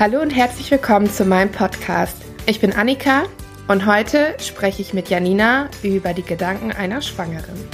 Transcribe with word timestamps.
Hallo 0.00 0.22
und 0.22 0.30
herzlich 0.30 0.70
willkommen 0.70 1.10
zu 1.10 1.26
meinem 1.26 1.52
Podcast. 1.52 2.16
Ich 2.46 2.58
bin 2.58 2.72
Annika 2.72 3.24
und 3.68 3.84
heute 3.84 4.34
spreche 4.40 4.80
ich 4.80 4.94
mit 4.94 5.10
Janina 5.10 5.68
über 5.82 6.14
die 6.14 6.22
Gedanken 6.22 6.72
einer 6.72 7.02
Schwangeren. 7.02 7.68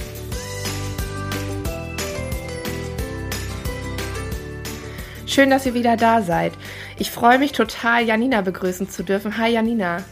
Schön, 5.24 5.50
dass 5.50 5.66
ihr 5.66 5.74
wieder 5.74 5.96
da 5.96 6.20
seid. 6.20 6.52
Ich 6.98 7.12
freue 7.12 7.38
mich 7.38 7.52
total, 7.52 8.02
Janina 8.02 8.40
begrüßen 8.40 8.90
zu 8.90 9.04
dürfen. 9.04 9.38
Hi 9.38 9.52
Janina. 9.52 10.02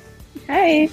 Hi. 0.46 0.92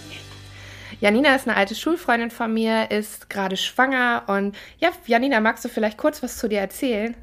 Janina 1.01 1.36
ist 1.36 1.47
eine 1.47 1.56
alte 1.56 1.75
Schulfreundin 1.75 2.32
von 2.32 2.51
mir, 2.51 2.89
ist 2.89 3.29
gerade 3.29 3.57
schwanger 3.57 4.24
und 4.25 4.57
ja, 4.79 4.89
Janina, 5.06 5.39
magst 5.39 5.64
du 5.64 5.69
vielleicht 5.69 6.00
kurz 6.00 6.24
was 6.24 6.39
zu 6.39 6.50
dir 6.50 6.61
erzählen? 6.61 7.14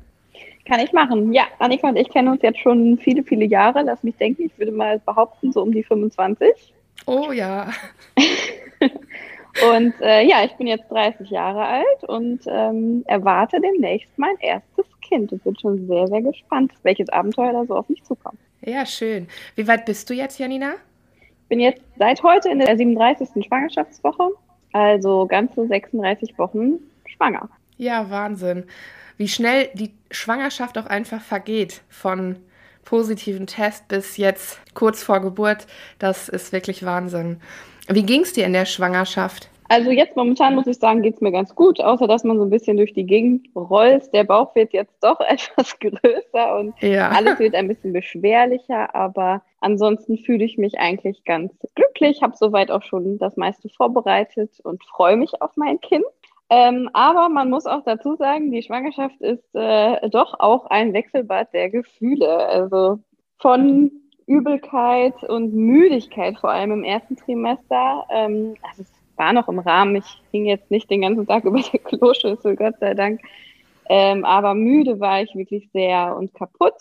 Kann 0.68 0.80
ich 0.80 0.92
machen. 0.92 1.32
Ja, 1.32 1.44
Annika 1.58 1.88
und 1.88 1.96
ich 1.96 2.10
kennen 2.10 2.28
uns 2.28 2.42
jetzt 2.42 2.58
schon 2.58 2.98
viele, 2.98 3.22
viele 3.22 3.46
Jahre. 3.46 3.82
Lass 3.82 4.02
mich 4.02 4.16
denken, 4.16 4.42
ich 4.44 4.58
würde 4.58 4.70
mal 4.70 4.98
behaupten, 4.98 5.50
so 5.50 5.62
um 5.62 5.72
die 5.72 5.82
25. 5.82 6.74
Oh 7.06 7.32
ja. 7.32 7.70
und 9.70 9.94
äh, 10.02 10.26
ja, 10.26 10.44
ich 10.44 10.52
bin 10.56 10.66
jetzt 10.66 10.90
30 10.90 11.30
Jahre 11.30 11.64
alt 11.64 12.04
und 12.06 12.40
ähm, 12.46 13.02
erwarte 13.06 13.58
demnächst 13.62 14.10
mein 14.18 14.36
erstes 14.40 14.84
Kind 15.00 15.32
und 15.32 15.42
bin 15.42 15.58
schon 15.58 15.86
sehr, 15.86 16.06
sehr 16.06 16.20
gespannt, 16.20 16.72
welches 16.82 17.08
Abenteuer 17.08 17.52
da 17.54 17.64
so 17.64 17.74
auf 17.74 17.88
mich 17.88 18.04
zukommt. 18.04 18.38
Ja, 18.60 18.84
schön. 18.84 19.26
Wie 19.54 19.66
weit 19.66 19.86
bist 19.86 20.10
du 20.10 20.14
jetzt, 20.14 20.38
Janina? 20.38 20.74
Ich 21.22 21.48
bin 21.48 21.60
jetzt 21.60 21.80
seit 21.98 22.22
heute 22.22 22.50
in 22.50 22.58
der 22.58 22.76
37. 22.76 23.42
Schwangerschaftswoche, 23.46 24.32
also 24.74 25.26
ganze 25.26 25.66
36 25.66 26.36
Wochen 26.36 26.74
schwanger. 27.06 27.48
Ja, 27.78 28.10
Wahnsinn 28.10 28.64
wie 29.18 29.28
schnell 29.28 29.68
die 29.74 29.92
Schwangerschaft 30.10 30.78
auch 30.78 30.86
einfach 30.86 31.20
vergeht 31.20 31.82
von 31.90 32.36
positiven 32.84 33.46
Test 33.46 33.86
bis 33.88 34.16
jetzt 34.16 34.58
kurz 34.72 35.02
vor 35.02 35.20
Geburt. 35.20 35.66
Das 35.98 36.30
ist 36.30 36.52
wirklich 36.52 36.86
Wahnsinn. 36.86 37.40
Wie 37.88 38.04
ging 38.04 38.22
es 38.22 38.32
dir 38.32 38.46
in 38.46 38.54
der 38.54 38.64
Schwangerschaft? 38.64 39.50
Also 39.70 39.90
jetzt 39.90 40.16
momentan 40.16 40.54
muss 40.54 40.66
ich 40.66 40.78
sagen, 40.78 41.02
geht 41.02 41.16
es 41.16 41.20
mir 41.20 41.30
ganz 41.30 41.54
gut, 41.54 41.78
außer 41.78 42.06
dass 42.06 42.24
man 42.24 42.38
so 42.38 42.44
ein 42.44 42.50
bisschen 42.50 42.78
durch 42.78 42.94
die 42.94 43.04
Gegend 43.04 43.48
rollt. 43.54 44.12
Der 44.14 44.24
Bauch 44.24 44.54
wird 44.54 44.72
jetzt 44.72 44.96
doch 45.02 45.20
etwas 45.28 45.78
größer 45.78 46.58
und 46.58 46.74
ja. 46.80 47.10
alles 47.10 47.38
wird 47.38 47.54
ein 47.54 47.68
bisschen 47.68 47.92
beschwerlicher, 47.92 48.94
aber 48.94 49.42
ansonsten 49.60 50.16
fühle 50.16 50.44
ich 50.44 50.56
mich 50.56 50.78
eigentlich 50.78 51.24
ganz 51.24 51.52
glücklich, 51.74 52.22
habe 52.22 52.34
soweit 52.36 52.70
auch 52.70 52.82
schon 52.82 53.18
das 53.18 53.36
meiste 53.36 53.68
vorbereitet 53.68 54.58
und 54.62 54.82
freue 54.84 55.16
mich 55.16 55.42
auf 55.42 55.50
mein 55.56 55.80
Kind. 55.80 56.04
Ähm, 56.50 56.88
aber 56.94 57.28
man 57.28 57.50
muss 57.50 57.66
auch 57.66 57.82
dazu 57.84 58.16
sagen, 58.16 58.50
die 58.50 58.62
Schwangerschaft 58.62 59.20
ist 59.20 59.54
äh, 59.54 60.08
doch 60.08 60.38
auch 60.40 60.66
ein 60.66 60.94
Wechselbad 60.94 61.52
der 61.52 61.68
Gefühle. 61.68 62.38
Also 62.46 63.00
von 63.38 63.90
Übelkeit 64.26 65.22
und 65.24 65.54
Müdigkeit, 65.54 66.38
vor 66.38 66.50
allem 66.50 66.72
im 66.72 66.84
ersten 66.84 67.16
Trimester. 67.16 68.04
Ähm, 68.10 68.54
also 68.62 68.82
es 68.82 68.92
war 69.16 69.32
noch 69.32 69.48
im 69.48 69.58
Rahmen. 69.58 69.96
Ich 69.96 70.22
hing 70.30 70.46
jetzt 70.46 70.70
nicht 70.70 70.90
den 70.90 71.02
ganzen 71.02 71.26
Tag 71.26 71.44
über 71.46 71.60
der 71.60 71.80
Kloschüssel, 71.80 72.56
Gott 72.56 72.78
sei 72.80 72.94
Dank. 72.94 73.20
Ähm, 73.90 74.24
aber 74.24 74.54
müde 74.54 75.00
war 75.00 75.22
ich 75.22 75.34
wirklich 75.34 75.70
sehr 75.72 76.14
und 76.16 76.34
kaputt. 76.34 76.74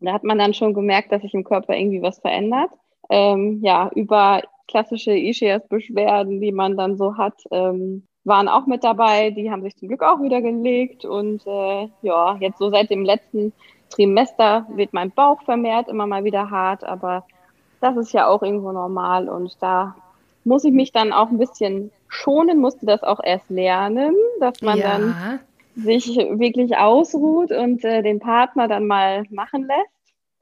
Da 0.00 0.12
hat 0.12 0.24
man 0.24 0.38
dann 0.38 0.54
schon 0.54 0.74
gemerkt, 0.74 1.12
dass 1.12 1.22
sich 1.22 1.34
im 1.34 1.44
Körper 1.44 1.74
irgendwie 1.74 2.02
was 2.02 2.18
verändert. 2.18 2.70
Ähm, 3.10 3.60
ja, 3.62 3.90
über 3.94 4.42
klassische 4.68 5.12
Ischias-Beschwerden, 5.12 6.40
die 6.40 6.52
man 6.52 6.76
dann 6.76 6.96
so 6.96 7.16
hat, 7.16 7.34
ähm, 7.50 8.06
waren 8.24 8.48
auch 8.48 8.66
mit 8.66 8.84
dabei. 8.84 9.30
Die 9.30 9.50
haben 9.50 9.62
sich 9.62 9.76
zum 9.76 9.88
Glück 9.88 10.02
auch 10.02 10.20
wieder 10.20 10.40
gelegt. 10.40 11.04
Und 11.04 11.46
äh, 11.46 11.88
ja, 12.02 12.36
jetzt 12.40 12.58
so 12.58 12.70
seit 12.70 12.90
dem 12.90 13.04
letzten 13.04 13.52
Trimester 13.90 14.66
wird 14.70 14.92
mein 14.92 15.10
Bauch 15.10 15.42
vermehrt 15.42 15.88
immer 15.88 16.06
mal 16.06 16.24
wieder 16.24 16.50
hart. 16.50 16.84
Aber 16.84 17.24
das 17.80 17.96
ist 17.96 18.12
ja 18.12 18.26
auch 18.26 18.42
irgendwo 18.42 18.72
normal. 18.72 19.28
Und 19.28 19.56
da 19.60 19.94
muss 20.44 20.64
ich 20.64 20.72
mich 20.72 20.92
dann 20.92 21.12
auch 21.12 21.30
ein 21.30 21.38
bisschen 21.38 21.90
schonen, 22.08 22.58
musste 22.58 22.86
das 22.86 23.02
auch 23.02 23.20
erst 23.22 23.50
lernen, 23.50 24.14
dass 24.40 24.60
man 24.62 24.78
ja. 24.78 24.88
dann 24.88 25.40
sich 25.76 26.16
wirklich 26.16 26.76
ausruht 26.76 27.50
und 27.50 27.84
äh, 27.84 28.02
den 28.02 28.20
Partner 28.20 28.68
dann 28.68 28.86
mal 28.86 29.24
machen 29.30 29.66
lässt. 29.66 29.93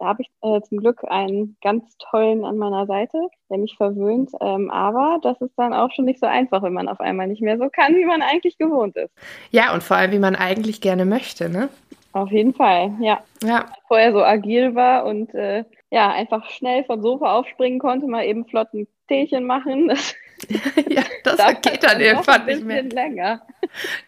Da 0.03 0.09
habe 0.09 0.23
ich 0.23 0.31
äh, 0.43 0.61
zum 0.63 0.79
Glück 0.79 1.05
einen 1.07 1.57
ganz 1.63 1.97
tollen 1.97 2.45
an 2.45 2.57
meiner 2.57 2.87
Seite, 2.87 3.29
der 3.49 3.59
mich 3.59 3.77
verwöhnt. 3.77 4.33
Ähm, 4.41 4.69
aber 4.69 5.21
das 5.23 5.41
ist 5.41 5.57
dann 5.57 5.73
auch 5.73 5.93
schon 5.93 6.07
nicht 6.07 6.19
so 6.19 6.27
einfach, 6.27 6.61
wenn 6.65 6.73
man 6.73 6.89
auf 6.89 6.99
einmal 6.99 7.29
nicht 7.29 7.41
mehr 7.41 7.57
so 7.57 7.69
kann, 7.69 7.95
wie 7.95 8.05
man 8.05 8.21
eigentlich 8.21 8.59
gewohnt 8.59 8.97
ist. 8.97 9.13
Ja, 9.53 9.73
und 9.73 9.85
vor 9.85 9.97
allem, 9.97 10.11
wie 10.11 10.19
man 10.19 10.35
eigentlich 10.35 10.81
gerne 10.81 11.05
möchte, 11.05 11.49
ne? 11.49 11.69
Auf 12.15 12.33
jeden 12.33 12.53
Fall, 12.53 12.97
ja. 12.99 13.23
ja. 13.45 13.67
Vorher 13.87 14.13
so 14.13 14.25
agil 14.25 14.75
war 14.75 15.05
und 15.05 15.33
äh, 15.37 15.63
ja, 15.91 16.11
einfach 16.11 16.51
schnell 16.51 16.83
vom 16.83 17.01
Sofa 17.01 17.37
aufspringen 17.37 17.79
konnte, 17.79 18.09
mal 18.09 18.25
eben 18.25 18.45
flott 18.47 18.75
ein 18.75 18.89
Teechen 19.07 19.45
machen. 19.45 19.89
ja, 20.89 21.03
das 21.23 21.39
geht 21.63 21.85
dann 21.85 22.01
irgendwann 22.01 22.45
nicht 22.47 22.65
mehr. 22.65 22.83
länger. 22.83 23.43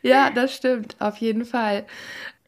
Ja, 0.02 0.30
das 0.30 0.56
stimmt, 0.56 0.96
auf 0.98 1.18
jeden 1.18 1.44
Fall. 1.44 1.84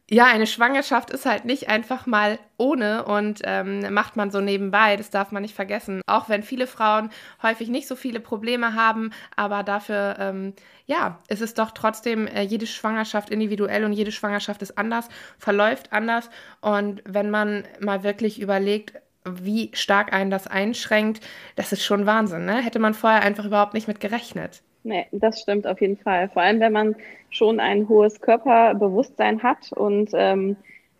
Ja, 0.09 0.25
eine 0.27 0.47
Schwangerschaft 0.47 1.09
ist 1.09 1.25
halt 1.25 1.43
nicht 1.43 1.67
einfach 1.67 2.05
mal 2.05 2.39
ohne 2.55 3.03
und 3.03 3.41
ähm, 3.43 3.93
macht 3.93 4.15
man 4.15 4.31
so 4.31 4.39
nebenbei, 4.39 4.95
das 4.95 5.09
darf 5.09 5.33
man 5.33 5.41
nicht 5.41 5.53
vergessen. 5.53 6.01
Auch 6.07 6.29
wenn 6.29 6.43
viele 6.43 6.65
Frauen 6.65 7.09
häufig 7.43 7.67
nicht 7.67 7.89
so 7.89 7.97
viele 7.97 8.21
Probleme 8.21 8.73
haben, 8.73 9.11
aber 9.35 9.63
dafür, 9.63 10.15
ähm, 10.17 10.53
ja, 10.85 11.19
ist 11.27 11.41
es 11.41 11.55
doch 11.55 11.71
trotzdem 11.71 12.25
äh, 12.25 12.41
jede 12.43 12.67
Schwangerschaft 12.67 13.29
individuell 13.29 13.83
und 13.83 13.91
jede 13.91 14.13
Schwangerschaft 14.13 14.61
ist 14.61 14.77
anders, 14.77 15.09
verläuft 15.39 15.91
anders. 15.91 16.29
Und 16.61 17.01
wenn 17.05 17.29
man 17.29 17.65
mal 17.81 18.03
wirklich 18.03 18.39
überlegt, 18.39 18.93
wie 19.25 19.71
stark 19.73 20.13
einen 20.13 20.31
das 20.31 20.47
einschränkt, 20.47 21.19
das 21.57 21.73
ist 21.73 21.83
schon 21.83 22.05
Wahnsinn, 22.05 22.45
ne? 22.45 22.61
Hätte 22.61 22.79
man 22.79 22.93
vorher 22.93 23.23
einfach 23.23 23.43
überhaupt 23.43 23.73
nicht 23.73 23.89
mit 23.89 23.99
gerechnet. 23.99 24.61
Nee, 24.87 25.05
das 25.11 25.41
stimmt 25.41 25.67
auf 25.67 25.81
jeden 25.81 25.97
Fall. 25.97 26.29
Vor 26.29 26.41
allem, 26.41 26.61
wenn 26.61 26.71
man 26.71 26.95
schon 27.29 27.59
ein 27.59 27.89
hohes 27.89 28.21
Körperbewusstsein 28.21 29.43
hat 29.43 29.73
und 29.73 30.11
ähm, 30.13 30.55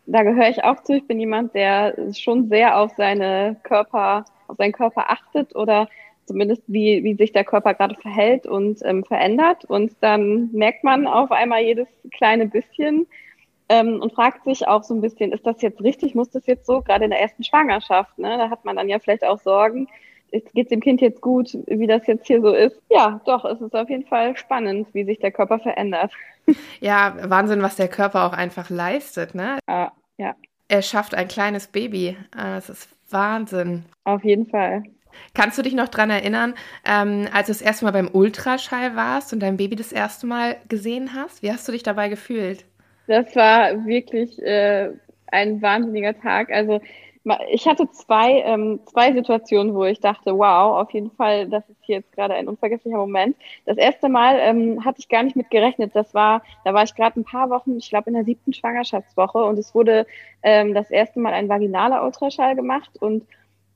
da 0.06 0.24
gehöre 0.24 0.50
ich 0.50 0.62
auch 0.66 0.84
zu. 0.84 0.96
Ich 0.96 1.08
bin 1.08 1.22
jemand, 1.22 1.56
der 1.56 1.96
schon 2.14 2.50
sehr 2.50 2.78
auf 2.78 2.92
seine 2.98 3.56
Körper, 3.64 4.26
auf 4.50 4.58
seinen 4.58 4.74
Körper 4.74 5.10
achtet 5.10 5.56
oder 5.56 5.88
zumindest 6.26 6.64
wie, 6.68 7.02
wie 7.06 7.16
sich 7.16 7.32
der 7.32 7.46
Körper 7.46 7.74
gerade 7.76 7.96
verhält 7.96 8.46
und 8.46 8.80
ähm, 8.84 9.06
verändert. 9.06 9.64
Und 9.64 9.94
dann 10.02 10.52
merkt 10.52 10.84
man 10.84 11.08
auf 11.08 11.32
einmal 11.32 11.62
jedes 11.62 11.88
kleine 12.12 12.46
bisschen 12.46 13.08
ähm, 13.70 14.02
und 14.02 14.12
fragt 14.12 14.44
sich 14.44 14.68
auch 14.68 14.84
so 14.84 14.96
ein 14.96 15.02
bisschen, 15.02 15.32
ist 15.32 15.48
das 15.48 15.62
jetzt 15.62 15.82
richtig? 15.82 16.14
Muss 16.14 16.30
das 16.30 16.46
jetzt 16.46 16.66
so? 16.66 16.82
Gerade 16.82 17.06
in 17.06 17.12
der 17.12 17.22
ersten 17.22 17.46
Schwangerschaft, 17.46 18.18
ne? 18.20 18.38
Da 18.38 18.50
hat 18.50 18.66
man 18.66 18.76
dann 18.76 18.90
ja 18.90 19.00
vielleicht 19.00 19.24
auch 19.24 19.40
Sorgen 19.40 19.88
geht 20.32 20.66
es 20.66 20.70
dem 20.70 20.82
Kind 20.82 21.02
jetzt 21.02 21.22
gut, 21.22 21.58
wie 21.68 21.88
das 21.88 22.06
jetzt 22.08 22.28
hier 22.28 22.42
so 22.42 22.54
ist. 22.54 22.80
Ja, 22.90 23.22
doch, 23.26 23.46
es 23.46 23.62
ist 23.62 23.76
auf 23.76 23.90
jeden 23.90 24.06
Fall 24.06 24.36
spannend, 24.38 24.88
wie 24.94 25.06
sich 25.06 25.20
der 25.20 25.32
Körper 25.32 25.60
verändert. 25.60 26.12
Ja, 26.80 27.14
Wahnsinn, 27.24 27.62
was 27.62 27.76
der 27.76 27.90
Körper 27.90 28.26
auch 28.26 28.32
einfach 28.32 28.70
leistet, 28.70 29.36
ne? 29.36 29.60
Ah, 29.68 29.92
ja. 30.18 30.34
Er 30.70 30.82
schafft 30.82 31.14
ein 31.14 31.28
kleines 31.28 31.68
Baby. 31.68 32.16
Das 32.32 32.70
ah, 32.70 32.72
ist 32.72 32.90
Wahnsinn. 33.10 33.84
Auf 34.06 34.24
jeden 34.24 34.48
Fall. 34.48 34.84
Kannst 35.34 35.58
du 35.58 35.62
dich 35.62 35.74
noch 35.74 35.88
daran 35.88 36.10
erinnern, 36.10 36.54
ähm, 36.86 37.28
als 37.34 37.48
du 37.48 37.54
das 37.54 37.62
erste 37.62 37.86
Mal 37.86 37.92
beim 37.92 38.10
Ultraschall 38.12 38.96
warst 38.96 39.34
und 39.34 39.42
dein 39.42 39.58
Baby 39.58 39.76
das 39.76 39.92
erste 39.92 40.26
Mal 40.26 40.56
gesehen 40.70 41.14
hast? 41.14 41.44
Wie 41.44 41.52
hast 41.52 41.68
du 41.68 41.72
dich 41.72 41.84
dabei 41.84 42.10
gefühlt? 42.10 42.66
Das 43.08 43.36
war 43.36 43.86
wirklich 43.86 44.42
äh, 44.42 44.92
ein 45.28 45.62
wahnsinniger 45.62 46.20
Tag. 46.20 46.52
Also 46.52 46.82
ich 47.50 47.68
hatte 47.68 47.90
zwei, 47.92 48.42
ähm, 48.42 48.80
zwei 48.86 49.12
Situationen, 49.14 49.74
wo 49.74 49.86
ich 49.86 50.00
dachte, 50.00 50.38
wow, 50.38 50.78
auf 50.82 50.92
jeden 50.92 51.12
Fall, 51.12 51.48
das 51.48 51.68
ist 51.70 51.88
jetzt 51.88 52.12
gerade 52.14 52.36
ein 52.36 52.48
unvergesslicher 52.48 52.98
Moment. 52.98 53.36
Das 53.66 53.78
erste 53.78 54.10
Mal 54.10 54.38
ähm, 54.40 54.84
hatte 54.86 55.00
ich 55.00 55.10
gar 55.10 55.24
nicht 55.24 55.36
mit 55.36 55.50
gerechnet. 55.50 55.96
Das 55.96 56.14
war, 56.14 56.42
da 56.64 56.74
war 56.74 56.84
ich 56.84 56.96
gerade 56.96 57.20
ein 57.20 57.26
paar 57.26 57.50
Wochen, 57.50 57.78
ich 57.78 57.90
glaube 57.90 58.10
in 58.10 58.16
der 58.16 58.24
siebten 58.24 58.54
Schwangerschaftswoche 58.54 59.44
und 59.44 59.58
es 59.58 59.74
wurde 59.76 60.06
ähm, 60.44 60.74
das 60.74 60.92
erste 60.92 61.20
Mal 61.20 61.34
ein 61.34 61.50
vaginaler 61.50 62.04
Ultraschall 62.04 62.56
gemacht 62.56 62.92
und 63.00 63.26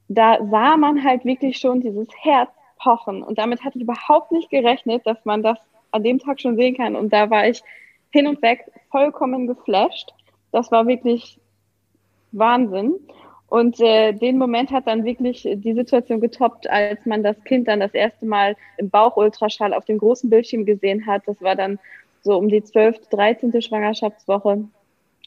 da 0.07 0.37
sah 0.49 0.77
man 0.77 1.03
halt 1.03 1.23
wirklich 1.25 1.57
schon 1.57 1.81
dieses 1.81 2.07
Herz 2.21 2.51
pochen 2.77 3.23
und 3.23 3.37
damit 3.37 3.63
hatte 3.63 3.77
ich 3.77 3.83
überhaupt 3.83 4.31
nicht 4.31 4.49
gerechnet, 4.49 5.05
dass 5.05 5.23
man 5.25 5.43
das 5.43 5.57
an 5.91 6.03
dem 6.03 6.19
Tag 6.19 6.41
schon 6.41 6.55
sehen 6.57 6.75
kann 6.75 6.95
und 6.95 7.13
da 7.13 7.29
war 7.29 7.47
ich 7.47 7.61
hin 8.11 8.27
und 8.27 8.41
weg 8.41 8.69
vollkommen 8.89 9.47
geflasht. 9.47 10.13
Das 10.51 10.71
war 10.71 10.85
wirklich 10.87 11.39
Wahnsinn. 12.31 12.95
Und 13.51 13.81
äh, 13.81 14.13
den 14.13 14.37
Moment 14.37 14.71
hat 14.71 14.87
dann 14.87 15.03
wirklich 15.03 15.45
die 15.45 15.73
Situation 15.73 16.21
getoppt, 16.21 16.69
als 16.69 17.05
man 17.05 17.21
das 17.21 17.35
Kind 17.43 17.67
dann 17.67 17.81
das 17.81 17.93
erste 17.93 18.25
Mal 18.25 18.55
im 18.77 18.89
Bauchultraschall 18.89 19.73
auf 19.73 19.83
dem 19.83 19.97
großen 19.97 20.29
Bildschirm 20.29 20.65
gesehen 20.65 21.05
hat. 21.05 21.23
Das 21.25 21.41
war 21.41 21.57
dann 21.57 21.77
so 22.21 22.37
um 22.37 22.47
die 22.47 22.63
12., 22.63 23.09
13. 23.09 23.61
Schwangerschaftswoche, 23.61 24.63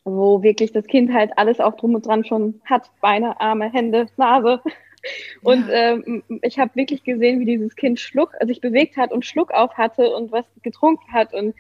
wo 0.07 0.43
wirklich 0.43 0.73
das 0.73 0.87
Kind 0.87 1.13
halt 1.13 1.37
alles 1.37 1.61
auch 1.61 1.77
drum 1.77 1.97
und 1.97 2.07
dran 2.07 2.25
schon 2.25 2.63
hat. 2.65 2.91
Beine, 3.03 3.39
Arme, 3.43 3.71
Hände, 3.71 4.07
Nase. 4.17 4.63
Und 5.43 5.67
ähm, 5.71 6.23
ich 6.41 6.59
habe 6.59 6.75
wirklich 6.77 7.05
gesehen, 7.05 7.41
wie 7.41 7.45
dieses 7.45 7.77
Kind 7.77 8.01
Schluck, 8.01 8.33
also 8.41 8.47
sich 8.47 8.63
bewegt 8.63 8.97
hat 8.97 9.13
und 9.13 9.27
Schluck 9.27 9.53
auf 9.53 9.75
hatte 9.75 10.17
und 10.17 10.33
was 10.33 10.47
getrunken 10.63 11.13
hat. 11.13 11.35
Und 11.35 11.55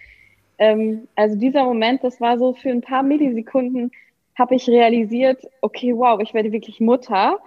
ähm, 0.57 1.09
also 1.15 1.37
dieser 1.37 1.65
Moment, 1.65 2.03
das 2.03 2.23
war 2.23 2.39
so 2.39 2.55
für 2.55 2.71
ein 2.71 2.81
paar 2.81 3.03
Millisekunden 3.03 3.91
habe 4.39 4.55
ich 4.55 4.69
realisiert, 4.69 5.43
okay, 5.61 5.95
wow, 5.97 6.21
ich 6.21 6.35
werde 6.35 6.53
wirklich 6.53 6.81
Mutter. 6.81 7.39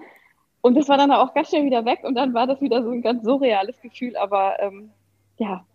Und 0.61 0.75
das 0.75 0.89
war 0.89 0.97
dann 0.97 1.11
auch 1.11 1.33
ganz 1.33 1.49
schnell 1.49 1.65
wieder 1.65 1.85
weg 1.85 1.99
und 2.03 2.15
dann 2.15 2.33
war 2.33 2.47
das 2.47 2.61
wieder 2.61 2.83
so 2.83 2.89
ein 2.89 3.01
ganz 3.01 3.23
surreales 3.23 3.79
Gefühl, 3.81 4.17
aber 4.17 4.59
ähm, 4.59 4.89
ja, 5.37 5.65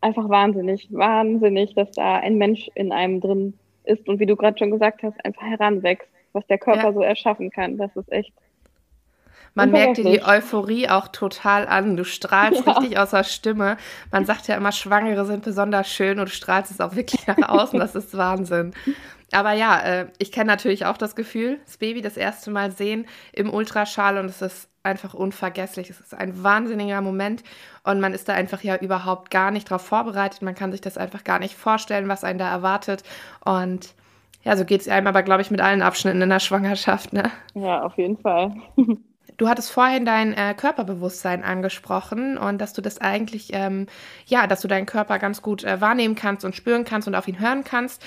einfach 0.00 0.28
wahnsinnig, 0.28 0.88
wahnsinnig, 0.90 1.74
dass 1.74 1.90
da 1.92 2.16
ein 2.16 2.36
Mensch 2.36 2.70
in 2.74 2.92
einem 2.92 3.20
drin 3.20 3.54
ist 3.84 4.08
und 4.08 4.20
wie 4.20 4.26
du 4.26 4.36
gerade 4.36 4.58
schon 4.58 4.70
gesagt 4.70 5.02
hast, 5.02 5.24
einfach 5.24 5.42
heranwächst, 5.42 6.08
was 6.32 6.46
der 6.46 6.58
Körper 6.58 6.88
ja. 6.88 6.92
so 6.92 7.00
erschaffen 7.00 7.50
kann. 7.50 7.78
Das 7.78 7.94
ist 7.96 8.12
echt. 8.12 8.32
Man 9.54 9.70
merkt 9.70 9.98
dir 9.98 10.04
die 10.04 10.22
Euphorie 10.22 10.88
auch 10.88 11.08
total 11.08 11.66
an. 11.66 11.96
Du 11.96 12.04
strahlst 12.04 12.62
ja. 12.66 12.72
richtig 12.72 12.98
aus 12.98 13.10
der 13.10 13.24
Stimme. 13.24 13.76
Man 14.12 14.24
sagt 14.24 14.48
ja 14.48 14.56
immer, 14.56 14.72
Schwangere 14.72 15.24
sind 15.24 15.44
besonders 15.44 15.88
schön 15.88 16.18
und 16.18 16.28
du 16.28 16.32
strahlst 16.32 16.70
es 16.70 16.80
auch 16.80 16.94
wirklich 16.94 17.26
nach 17.26 17.48
außen. 17.48 17.78
Das 17.78 17.94
ist 17.94 18.16
Wahnsinn. 18.16 18.72
Aber 19.32 19.52
ja, 19.52 19.80
äh, 19.80 20.06
ich 20.18 20.32
kenne 20.32 20.46
natürlich 20.46 20.86
auch 20.86 20.96
das 20.96 21.14
Gefühl, 21.14 21.60
das 21.66 21.76
Baby 21.76 22.00
das 22.00 22.16
erste 22.16 22.50
Mal 22.50 22.70
sehen 22.70 23.06
im 23.32 23.52
Ultraschall 23.52 24.16
und 24.18 24.26
es 24.26 24.40
ist 24.40 24.68
einfach 24.82 25.12
unvergesslich. 25.12 25.90
Es 25.90 26.00
ist 26.00 26.14
ein 26.14 26.42
wahnsinniger 26.42 27.02
Moment 27.02 27.44
und 27.84 28.00
man 28.00 28.14
ist 28.14 28.28
da 28.28 28.34
einfach 28.34 28.62
ja 28.62 28.76
überhaupt 28.76 29.30
gar 29.30 29.50
nicht 29.50 29.68
drauf 29.70 29.82
vorbereitet. 29.82 30.40
Man 30.40 30.54
kann 30.54 30.72
sich 30.72 30.80
das 30.80 30.96
einfach 30.96 31.24
gar 31.24 31.38
nicht 31.38 31.56
vorstellen, 31.56 32.08
was 32.08 32.24
einen 32.24 32.38
da 32.38 32.50
erwartet. 32.50 33.02
Und 33.44 33.94
ja, 34.44 34.56
so 34.56 34.64
geht 34.64 34.80
es 34.80 34.88
einem 34.88 35.06
aber, 35.06 35.22
glaube 35.22 35.42
ich, 35.42 35.50
mit 35.50 35.60
allen 35.60 35.82
Abschnitten 35.82 36.22
in 36.22 36.30
der 36.30 36.40
Schwangerschaft. 36.40 37.12
Ne? 37.12 37.30
Ja, 37.54 37.82
auf 37.82 37.98
jeden 37.98 38.16
Fall. 38.16 38.54
Du 39.38 39.48
hattest 39.48 39.70
vorhin 39.70 40.04
dein 40.04 40.34
äh, 40.34 40.52
Körperbewusstsein 40.52 41.44
angesprochen 41.44 42.36
und 42.36 42.60
dass 42.60 42.72
du 42.72 42.82
das 42.82 43.00
eigentlich, 43.00 43.50
ähm, 43.52 43.86
ja, 44.26 44.48
dass 44.48 44.60
du 44.60 44.68
deinen 44.68 44.84
Körper 44.84 45.20
ganz 45.20 45.42
gut 45.42 45.62
äh, 45.62 45.80
wahrnehmen 45.80 46.16
kannst 46.16 46.44
und 46.44 46.56
spüren 46.56 46.84
kannst 46.84 47.06
und 47.06 47.14
auf 47.14 47.28
ihn 47.28 47.38
hören 47.38 47.62
kannst. 47.62 48.04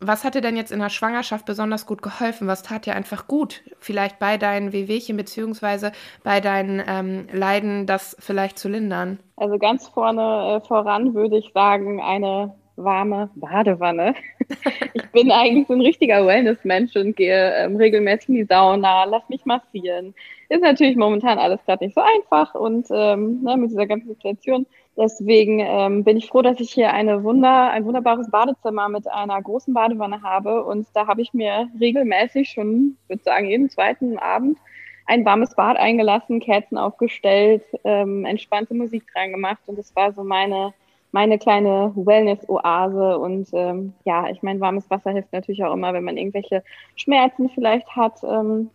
Was 0.00 0.24
hat 0.24 0.34
dir 0.34 0.40
denn 0.40 0.56
jetzt 0.56 0.72
in 0.72 0.78
der 0.78 0.88
Schwangerschaft 0.88 1.44
besonders 1.44 1.84
gut 1.84 2.00
geholfen? 2.00 2.48
Was 2.48 2.62
tat 2.62 2.86
dir 2.86 2.96
einfach 2.96 3.28
gut? 3.28 3.62
Vielleicht 3.78 4.18
bei 4.18 4.38
deinen 4.38 4.72
Wehwehchen 4.72 5.18
beziehungsweise 5.18 5.92
bei 6.24 6.40
deinen 6.40 6.82
ähm, 6.86 7.28
Leiden, 7.30 7.84
das 7.84 8.16
vielleicht 8.18 8.58
zu 8.58 8.70
lindern? 8.70 9.18
Also 9.36 9.58
ganz 9.58 9.86
vorne 9.86 10.62
äh, 10.62 10.66
voran 10.66 11.12
würde 11.12 11.36
ich 11.36 11.52
sagen, 11.52 12.00
eine 12.00 12.54
warme 12.82 13.30
Badewanne. 13.34 14.14
ich 14.94 15.10
bin 15.12 15.30
eigentlich 15.30 15.66
so 15.66 15.74
ein 15.74 15.80
richtiger 15.80 16.26
Wellness-Mensch 16.26 16.96
und 16.96 17.16
gehe 17.16 17.54
ähm, 17.56 17.76
regelmäßig 17.76 18.28
in 18.30 18.34
die 18.36 18.44
Sauna, 18.44 19.04
lass 19.04 19.28
mich 19.28 19.44
massieren. 19.44 20.14
Ist 20.48 20.62
natürlich 20.62 20.96
momentan 20.96 21.38
alles 21.38 21.64
gerade 21.64 21.84
nicht 21.84 21.94
so 21.94 22.00
einfach 22.00 22.54
und 22.54 22.86
ähm, 22.90 23.42
ne, 23.42 23.56
mit 23.56 23.70
dieser 23.70 23.86
ganzen 23.86 24.08
Situation 24.08 24.66
Deswegen 24.96 25.60
ähm, 25.60 26.04
bin 26.04 26.16
ich 26.16 26.26
froh, 26.26 26.42
dass 26.42 26.60
ich 26.60 26.70
hier 26.70 26.92
eine 26.92 27.22
Wunder, 27.22 27.70
ein 27.70 27.86
wunderbares 27.86 28.30
Badezimmer 28.30 28.90
mit 28.90 29.08
einer 29.08 29.40
großen 29.40 29.72
Badewanne 29.72 30.22
habe. 30.22 30.64
Und 30.64 30.88
da 30.94 31.06
habe 31.06 31.22
ich 31.22 31.32
mir 31.32 31.68
regelmäßig 31.80 32.50
schon, 32.50 32.98
würde 33.08 33.22
sagen, 33.22 33.46
jeden 33.46 33.70
zweiten 33.70 34.18
Abend 34.18 34.58
ein 35.06 35.24
warmes 35.24 35.54
Bad 35.54 35.78
eingelassen, 35.78 36.40
Kerzen 36.40 36.76
aufgestellt, 36.76 37.62
ähm, 37.84 38.26
entspannte 38.26 38.74
Musik 38.74 39.04
dran 39.12 39.32
gemacht. 39.32 39.62
Und 39.66 39.78
das 39.78 39.94
war 39.96 40.12
so 40.12 40.22
meine, 40.22 40.74
meine 41.12 41.38
kleine 41.38 41.92
Wellness-Oase. 41.94 43.18
Und 43.18 43.48
ähm, 43.52 43.94
ja, 44.04 44.28
ich 44.28 44.42
meine, 44.42 44.60
warmes 44.60 44.88
Wasser 44.90 45.10
hilft 45.10 45.32
natürlich 45.32 45.64
auch 45.64 45.74
immer, 45.74 45.92
wenn 45.92 46.04
man 46.04 46.16
irgendwelche 46.16 46.62
Schmerzen 46.96 47.48
vielleicht 47.50 47.88
hat. 47.96 48.22
Ähm, 48.22 48.70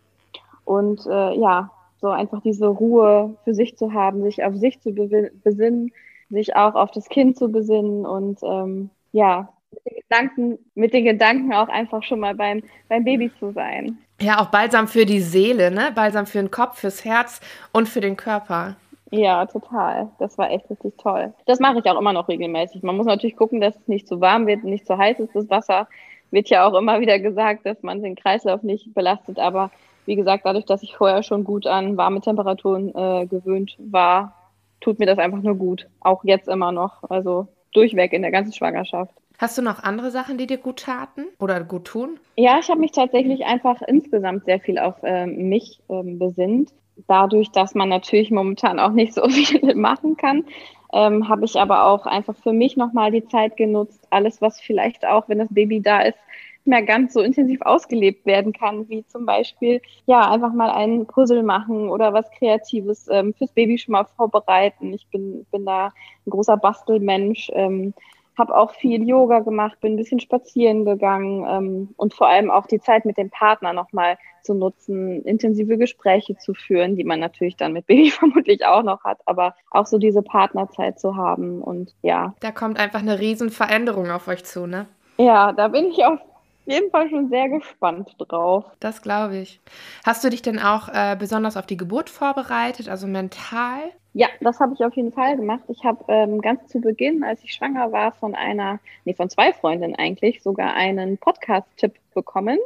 und 0.64 1.06
äh, 1.06 1.34
ja, 1.38 1.70
so 2.00 2.08
einfach 2.08 2.40
diese 2.42 2.66
Ruhe 2.66 3.36
für 3.44 3.54
sich 3.54 3.76
zu 3.76 3.92
haben, 3.92 4.22
sich 4.22 4.44
auf 4.44 4.54
sich 4.56 4.80
zu 4.80 4.92
besinnen, 4.92 5.92
sich 6.30 6.56
auch 6.56 6.74
auf 6.74 6.90
das 6.90 7.08
Kind 7.08 7.36
zu 7.36 7.50
besinnen 7.50 8.04
und 8.04 8.40
ähm, 8.42 8.90
ja, 9.12 9.48
mit 9.72 9.84
den, 9.86 10.02
Gedanken, 10.02 10.58
mit 10.74 10.94
den 10.94 11.04
Gedanken 11.04 11.52
auch 11.54 11.68
einfach 11.68 12.02
schon 12.02 12.20
mal 12.20 12.34
beim, 12.34 12.62
beim 12.88 13.04
Baby 13.04 13.30
zu 13.38 13.52
sein. 13.52 13.98
Ja, 14.20 14.40
auch 14.40 14.46
balsam 14.46 14.88
für 14.88 15.04
die 15.04 15.20
Seele, 15.20 15.70
ne? 15.70 15.92
Balsam 15.94 16.26
für 16.26 16.38
den 16.38 16.50
Kopf, 16.50 16.80
fürs 16.80 17.04
Herz 17.04 17.40
und 17.72 17.88
für 17.88 18.00
den 18.00 18.16
Körper. 18.16 18.76
Ja, 19.10 19.46
total. 19.46 20.10
Das 20.18 20.36
war 20.36 20.50
echt 20.50 20.68
richtig 20.70 20.96
toll. 20.98 21.32
Das 21.46 21.60
mache 21.60 21.78
ich 21.78 21.84
auch 21.90 21.98
immer 21.98 22.12
noch 22.12 22.28
regelmäßig. 22.28 22.82
Man 22.82 22.96
muss 22.96 23.06
natürlich 23.06 23.36
gucken, 23.36 23.60
dass 23.60 23.76
es 23.76 23.88
nicht 23.88 24.08
zu 24.08 24.20
warm 24.20 24.46
wird, 24.46 24.64
nicht 24.64 24.86
zu 24.86 24.98
heiß 24.98 25.20
ist. 25.20 25.34
Das 25.34 25.48
Wasser 25.48 25.88
wird 26.30 26.48
ja 26.48 26.66
auch 26.66 26.74
immer 26.76 27.00
wieder 27.00 27.20
gesagt, 27.20 27.66
dass 27.66 27.82
man 27.82 28.02
den 28.02 28.16
Kreislauf 28.16 28.62
nicht 28.62 28.94
belastet. 28.94 29.38
Aber 29.38 29.70
wie 30.06 30.16
gesagt, 30.16 30.44
dadurch, 30.44 30.64
dass 30.64 30.82
ich 30.82 30.96
vorher 30.96 31.22
schon 31.22 31.44
gut 31.44 31.66
an 31.66 31.96
warme 31.96 32.20
Temperaturen 32.20 32.88
äh, 32.94 33.26
gewöhnt 33.26 33.76
war, 33.78 34.34
tut 34.80 34.98
mir 34.98 35.06
das 35.06 35.18
einfach 35.18 35.40
nur 35.40 35.54
gut. 35.54 35.86
Auch 36.00 36.24
jetzt 36.24 36.48
immer 36.48 36.72
noch. 36.72 37.02
Also 37.08 37.48
durchweg 37.72 38.12
in 38.12 38.22
der 38.22 38.32
ganzen 38.32 38.52
Schwangerschaft. 38.52 39.14
Hast 39.38 39.58
du 39.58 39.62
noch 39.62 39.82
andere 39.82 40.10
Sachen, 40.10 40.38
die 40.38 40.46
dir 40.46 40.56
gut 40.56 40.80
taten 40.80 41.26
oder 41.38 41.62
gut 41.62 41.84
tun? 41.84 42.18
Ja, 42.36 42.58
ich 42.58 42.70
habe 42.70 42.80
mich 42.80 42.92
tatsächlich 42.92 43.44
einfach 43.44 43.82
insgesamt 43.82 44.46
sehr 44.46 44.60
viel 44.60 44.78
auf 44.78 45.02
äh, 45.02 45.26
mich 45.26 45.80
ähm, 45.90 46.18
besinnt. 46.18 46.72
Dadurch, 47.06 47.50
dass 47.50 47.74
man 47.74 47.88
natürlich 47.88 48.30
momentan 48.30 48.78
auch 48.78 48.92
nicht 48.92 49.14
so 49.14 49.28
viel 49.28 49.74
machen 49.74 50.16
kann, 50.16 50.44
ähm, 50.92 51.28
habe 51.28 51.44
ich 51.44 51.58
aber 51.60 51.86
auch 51.86 52.06
einfach 52.06 52.36
für 52.36 52.52
mich 52.52 52.76
nochmal 52.76 53.10
die 53.10 53.26
Zeit 53.26 53.56
genutzt, 53.56 54.06
alles, 54.10 54.40
was 54.40 54.60
vielleicht 54.60 55.06
auch, 55.06 55.28
wenn 55.28 55.38
das 55.38 55.52
Baby 55.52 55.80
da 55.80 56.00
ist, 56.00 56.18
mehr 56.66 56.82
ganz 56.82 57.12
so 57.12 57.20
intensiv 57.20 57.62
ausgelebt 57.62 58.26
werden 58.26 58.52
kann, 58.52 58.88
wie 58.88 59.06
zum 59.06 59.24
Beispiel, 59.24 59.80
ja, 60.06 60.30
einfach 60.30 60.52
mal 60.52 60.70
einen 60.70 61.06
Puzzle 61.06 61.42
machen 61.42 61.88
oder 61.88 62.12
was 62.12 62.30
Kreatives 62.32 63.08
ähm, 63.10 63.34
fürs 63.34 63.52
Baby 63.52 63.78
schon 63.78 63.92
mal 63.92 64.04
vorbereiten. 64.16 64.92
Ich 64.92 65.06
bin, 65.08 65.46
bin 65.52 65.64
da 65.64 65.92
ein 66.26 66.30
großer 66.30 66.56
Bastelmensch, 66.56 67.50
ähm, 67.54 67.94
habe 68.38 68.56
auch 68.56 68.72
viel 68.72 69.06
Yoga 69.08 69.40
gemacht, 69.40 69.80
bin 69.80 69.94
ein 69.94 69.96
bisschen 69.96 70.20
spazieren 70.20 70.84
gegangen 70.84 71.46
ähm, 71.48 71.94
und 71.96 72.14
vor 72.14 72.28
allem 72.28 72.50
auch 72.50 72.66
die 72.66 72.80
Zeit 72.80 73.04
mit 73.04 73.16
dem 73.16 73.30
Partner 73.30 73.72
nochmal 73.72 74.18
zu 74.42 74.54
nutzen, 74.54 75.22
intensive 75.22 75.78
Gespräche 75.78 76.36
zu 76.36 76.54
führen, 76.54 76.96
die 76.96 77.04
man 77.04 77.20
natürlich 77.20 77.56
dann 77.56 77.72
mit 77.72 77.86
Baby 77.88 78.10
vermutlich 78.10 78.64
auch 78.64 78.82
noch 78.82 79.04
hat, 79.04 79.18
aber 79.26 79.54
auch 79.70 79.86
so 79.86 79.98
diese 79.98 80.22
Partnerzeit 80.22 81.00
zu 81.00 81.16
haben 81.16 81.62
und 81.62 81.94
ja. 82.02 82.34
Da 82.40 82.52
kommt 82.52 82.78
einfach 82.78 83.00
eine 83.00 83.18
riesen 83.18 83.50
Veränderung 83.50 84.10
auf 84.10 84.28
euch 84.28 84.44
zu, 84.44 84.66
ne? 84.66 84.86
Ja, 85.18 85.52
da 85.52 85.68
bin 85.68 85.86
ich 85.86 86.04
auf 86.04 86.20
jeden 86.66 86.90
Fall 86.90 87.08
schon 87.08 87.28
sehr 87.28 87.48
gespannt 87.48 88.14
drauf. 88.18 88.64
Das 88.80 89.02
glaube 89.02 89.38
ich. 89.38 89.60
Hast 90.04 90.24
du 90.24 90.30
dich 90.30 90.42
denn 90.42 90.58
auch 90.58 90.88
äh, 90.88 91.16
besonders 91.18 91.56
auf 91.56 91.66
die 91.66 91.76
Geburt 91.76 92.10
vorbereitet, 92.10 92.88
also 92.88 93.06
mental? 93.06 93.80
Ja, 94.12 94.28
das 94.40 94.60
habe 94.60 94.72
ich 94.74 94.84
auf 94.84 94.96
jeden 94.96 95.12
Fall 95.12 95.36
gemacht. 95.36 95.64
Ich 95.68 95.84
habe 95.84 96.04
ähm, 96.08 96.40
ganz 96.40 96.66
zu 96.68 96.80
Beginn, 96.80 97.22
als 97.22 97.44
ich 97.44 97.52
schwanger 97.52 97.92
war, 97.92 98.12
von 98.12 98.34
einer, 98.34 98.80
nee, 99.04 99.14
von 99.14 99.28
zwei 99.28 99.52
Freundinnen 99.52 99.94
eigentlich, 99.94 100.42
sogar 100.42 100.74
einen 100.74 101.18
Podcast-Tipp 101.18 101.94
bekommen. 102.14 102.58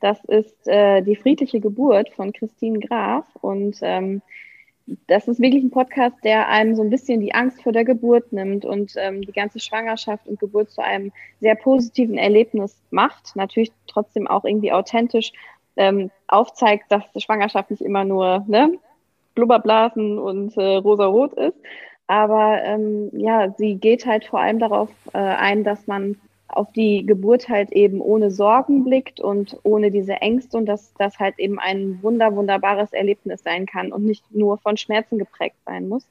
Das 0.00 0.24
ist 0.24 0.66
äh, 0.66 1.02
die 1.02 1.16
friedliche 1.16 1.60
Geburt 1.60 2.10
von 2.14 2.32
Christine 2.32 2.78
Graf 2.80 3.24
und 3.40 3.76
ähm, 3.82 4.22
das 5.08 5.26
ist 5.26 5.40
wirklich 5.40 5.64
ein 5.64 5.70
Podcast, 5.70 6.16
der 6.22 6.48
einem 6.48 6.76
so 6.76 6.82
ein 6.82 6.90
bisschen 6.90 7.20
die 7.20 7.34
Angst 7.34 7.62
vor 7.62 7.72
der 7.72 7.84
Geburt 7.84 8.32
nimmt 8.32 8.64
und 8.64 8.92
ähm, 8.96 9.22
die 9.22 9.32
ganze 9.32 9.58
Schwangerschaft 9.58 10.28
und 10.28 10.38
Geburt 10.38 10.70
zu 10.70 10.82
einem 10.82 11.12
sehr 11.40 11.56
positiven 11.56 12.18
Erlebnis 12.18 12.80
macht. 12.90 13.34
Natürlich 13.34 13.72
trotzdem 13.88 14.26
auch 14.28 14.44
irgendwie 14.44 14.72
authentisch 14.72 15.32
ähm, 15.76 16.10
aufzeigt, 16.28 16.84
dass 16.90 17.02
die 17.12 17.20
Schwangerschaft 17.20 17.70
nicht 17.70 17.82
immer 17.82 18.04
nur 18.04 18.44
ne, 18.46 18.78
Blubberblasen 19.34 20.18
und 20.18 20.56
äh, 20.56 20.76
rosarot 20.76 21.34
ist. 21.34 21.58
Aber 22.06 22.62
ähm, 22.62 23.10
ja, 23.12 23.50
sie 23.58 23.74
geht 23.76 24.06
halt 24.06 24.24
vor 24.24 24.40
allem 24.40 24.60
darauf 24.60 24.90
äh, 25.12 25.18
ein, 25.18 25.64
dass 25.64 25.88
man 25.88 26.20
auf 26.48 26.72
die 26.72 27.04
Geburt 27.04 27.48
halt 27.48 27.72
eben 27.72 28.00
ohne 28.00 28.30
Sorgen 28.30 28.84
blickt 28.84 29.20
und 29.20 29.58
ohne 29.62 29.90
diese 29.90 30.14
Ängste 30.14 30.56
und 30.56 30.66
dass 30.66 30.92
das 30.94 31.18
halt 31.18 31.38
eben 31.38 31.58
ein 31.58 32.02
wunder, 32.02 32.34
wunderbares 32.34 32.92
Erlebnis 32.92 33.42
sein 33.42 33.66
kann 33.66 33.92
und 33.92 34.04
nicht 34.04 34.24
nur 34.34 34.58
von 34.58 34.76
Schmerzen 34.76 35.18
geprägt 35.18 35.56
sein 35.66 35.88
muss. 35.88 36.06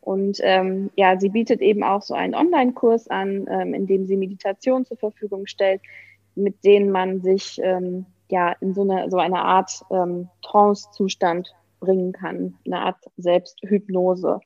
Und 0.00 0.38
ähm, 0.42 0.90
ja, 0.96 1.18
sie 1.18 1.28
bietet 1.28 1.60
eben 1.60 1.82
auch 1.82 2.02
so 2.02 2.14
einen 2.14 2.34
Online-Kurs 2.34 3.08
an, 3.08 3.46
ähm, 3.50 3.74
in 3.74 3.86
dem 3.86 4.06
sie 4.06 4.16
Meditation 4.16 4.84
zur 4.86 4.96
Verfügung 4.96 5.46
stellt, 5.46 5.82
mit 6.34 6.64
denen 6.64 6.90
man 6.90 7.20
sich 7.20 7.60
ähm, 7.62 8.06
ja 8.30 8.52
in 8.60 8.74
so 8.74 8.82
eine, 8.82 9.10
so 9.10 9.18
eine 9.18 9.42
Art 9.42 9.84
ähm, 9.90 10.28
Trance-Zustand 10.42 11.54
bringen 11.80 12.12
kann, 12.12 12.54
eine 12.64 12.80
Art 12.80 12.96
Selbsthypnose. 13.16 14.40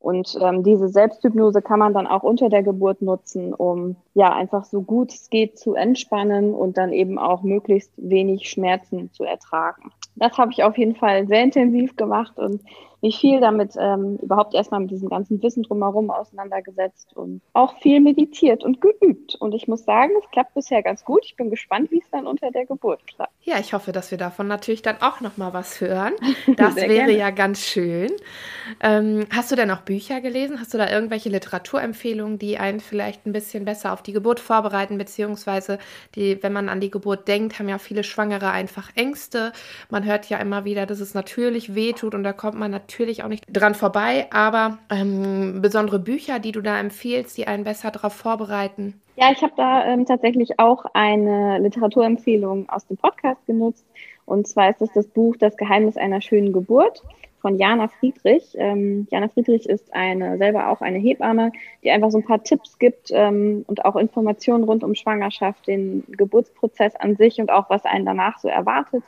Und 0.00 0.38
ähm, 0.40 0.62
diese 0.62 0.88
Selbsthypnose 0.88 1.60
kann 1.60 1.80
man 1.80 1.92
dann 1.92 2.06
auch 2.06 2.22
unter 2.22 2.48
der 2.48 2.62
Geburt 2.62 3.02
nutzen, 3.02 3.52
um 3.52 3.96
ja 4.14 4.32
einfach 4.32 4.64
so 4.64 4.82
gut 4.82 5.12
es 5.12 5.28
geht 5.28 5.58
zu 5.58 5.74
entspannen 5.74 6.54
und 6.54 6.78
dann 6.78 6.92
eben 6.92 7.18
auch 7.18 7.42
möglichst 7.42 7.92
wenig 7.96 8.48
Schmerzen 8.48 9.10
zu 9.12 9.24
ertragen. 9.24 9.90
Das 10.14 10.38
habe 10.38 10.52
ich 10.52 10.62
auf 10.62 10.78
jeden 10.78 10.94
Fall 10.94 11.26
sehr 11.26 11.42
intensiv 11.42 11.96
gemacht 11.96 12.38
und 12.38 12.62
mich 13.00 13.18
viel 13.18 13.40
damit 13.40 13.74
ähm, 13.78 14.16
überhaupt 14.20 14.54
erstmal 14.54 14.80
mit 14.80 14.90
diesem 14.90 15.08
ganzen 15.08 15.42
Wissen 15.42 15.62
drumherum 15.62 16.10
auseinandergesetzt 16.10 17.16
und 17.16 17.40
auch 17.52 17.78
viel 17.78 18.00
meditiert 18.00 18.64
und 18.64 18.80
geübt. 18.80 19.36
Und 19.36 19.54
ich 19.54 19.68
muss 19.68 19.84
sagen, 19.84 20.12
es 20.22 20.30
klappt 20.30 20.54
bisher 20.54 20.82
ganz 20.82 21.04
gut. 21.04 21.24
Ich 21.24 21.36
bin 21.36 21.50
gespannt, 21.50 21.90
wie 21.90 21.98
es 21.98 22.10
dann 22.10 22.26
unter 22.26 22.50
der 22.50 22.66
Geburt 22.66 23.06
klappt. 23.06 23.32
Ja, 23.42 23.58
ich 23.58 23.72
hoffe, 23.72 23.92
dass 23.92 24.10
wir 24.10 24.18
davon 24.18 24.48
natürlich 24.48 24.82
dann 24.82 24.96
auch 25.00 25.20
noch 25.20 25.36
mal 25.36 25.52
was 25.52 25.80
hören. 25.80 26.14
Das 26.56 26.76
wäre 26.76 26.88
gerne. 26.88 27.16
ja 27.16 27.30
ganz 27.30 27.60
schön. 27.60 28.10
Ähm, 28.82 29.26
hast 29.30 29.52
du 29.52 29.56
denn 29.56 29.70
auch 29.70 29.82
Bücher 29.82 30.20
gelesen? 30.20 30.58
Hast 30.60 30.74
du 30.74 30.78
da 30.78 30.90
irgendwelche 30.90 31.28
Literaturempfehlungen, 31.28 32.38
die 32.38 32.58
einen 32.58 32.80
vielleicht 32.80 33.26
ein 33.26 33.32
bisschen 33.32 33.64
besser 33.64 33.92
auf 33.92 34.02
die 34.02 34.12
Geburt 34.12 34.40
vorbereiten, 34.40 34.98
beziehungsweise 34.98 35.78
die, 36.14 36.42
wenn 36.42 36.52
man 36.52 36.68
an 36.68 36.80
die 36.80 36.90
Geburt 36.90 37.28
denkt, 37.28 37.58
haben 37.58 37.68
ja 37.68 37.78
viele 37.78 38.02
Schwangere 38.02 38.50
einfach 38.50 38.90
Ängste. 38.96 39.52
Man 39.88 40.04
hört 40.04 40.28
ja 40.28 40.38
immer 40.38 40.64
wieder, 40.64 40.86
dass 40.86 41.00
es 41.00 41.14
natürlich 41.14 41.74
wehtut 41.74 42.14
und 42.14 42.24
da 42.24 42.32
kommt 42.32 42.58
man 42.58 42.70
natürlich 42.72 42.87
auch 43.22 43.28
nicht 43.28 43.44
dran 43.50 43.74
vorbei. 43.74 44.26
Aber 44.30 44.78
ähm, 44.90 45.60
besondere 45.62 45.98
Bücher, 45.98 46.38
die 46.38 46.52
du 46.52 46.60
da 46.60 46.78
empfiehlst, 46.78 47.36
die 47.36 47.46
einen 47.46 47.64
besser 47.64 47.90
darauf 47.90 48.12
vorbereiten? 48.12 49.00
Ja, 49.16 49.30
ich 49.32 49.42
habe 49.42 49.52
da 49.56 49.84
ähm, 49.86 50.06
tatsächlich 50.06 50.58
auch 50.60 50.84
eine 50.94 51.58
Literaturempfehlung 51.58 52.68
aus 52.68 52.86
dem 52.86 52.96
Podcast 52.96 53.44
genutzt. 53.46 53.84
Und 54.26 54.46
zwar 54.46 54.70
ist 54.70 54.80
das 54.80 54.92
das 54.92 55.06
Buch 55.08 55.36
Das 55.38 55.56
Geheimnis 55.56 55.96
einer 55.96 56.20
schönen 56.20 56.52
Geburt 56.52 57.02
von 57.40 57.56
Jana 57.56 57.88
Friedrich. 57.88 58.54
Ähm, 58.56 59.06
Jana 59.10 59.28
Friedrich 59.28 59.68
ist 59.68 59.92
eine, 59.94 60.38
selber 60.38 60.68
auch 60.68 60.80
eine 60.80 60.98
Hebamme, 60.98 61.52
die 61.82 61.90
einfach 61.90 62.10
so 62.10 62.18
ein 62.18 62.24
paar 62.24 62.42
Tipps 62.42 62.78
gibt 62.78 63.10
ähm, 63.10 63.64
und 63.66 63.84
auch 63.84 63.96
Informationen 63.96 64.64
rund 64.64 64.84
um 64.84 64.94
Schwangerschaft, 64.94 65.66
den 65.66 66.04
Geburtsprozess 66.08 66.96
an 66.96 67.16
sich 67.16 67.40
und 67.40 67.50
auch 67.50 67.70
was 67.70 67.84
einen 67.84 68.06
danach 68.06 68.38
so 68.38 68.48
erwartet. 68.48 69.02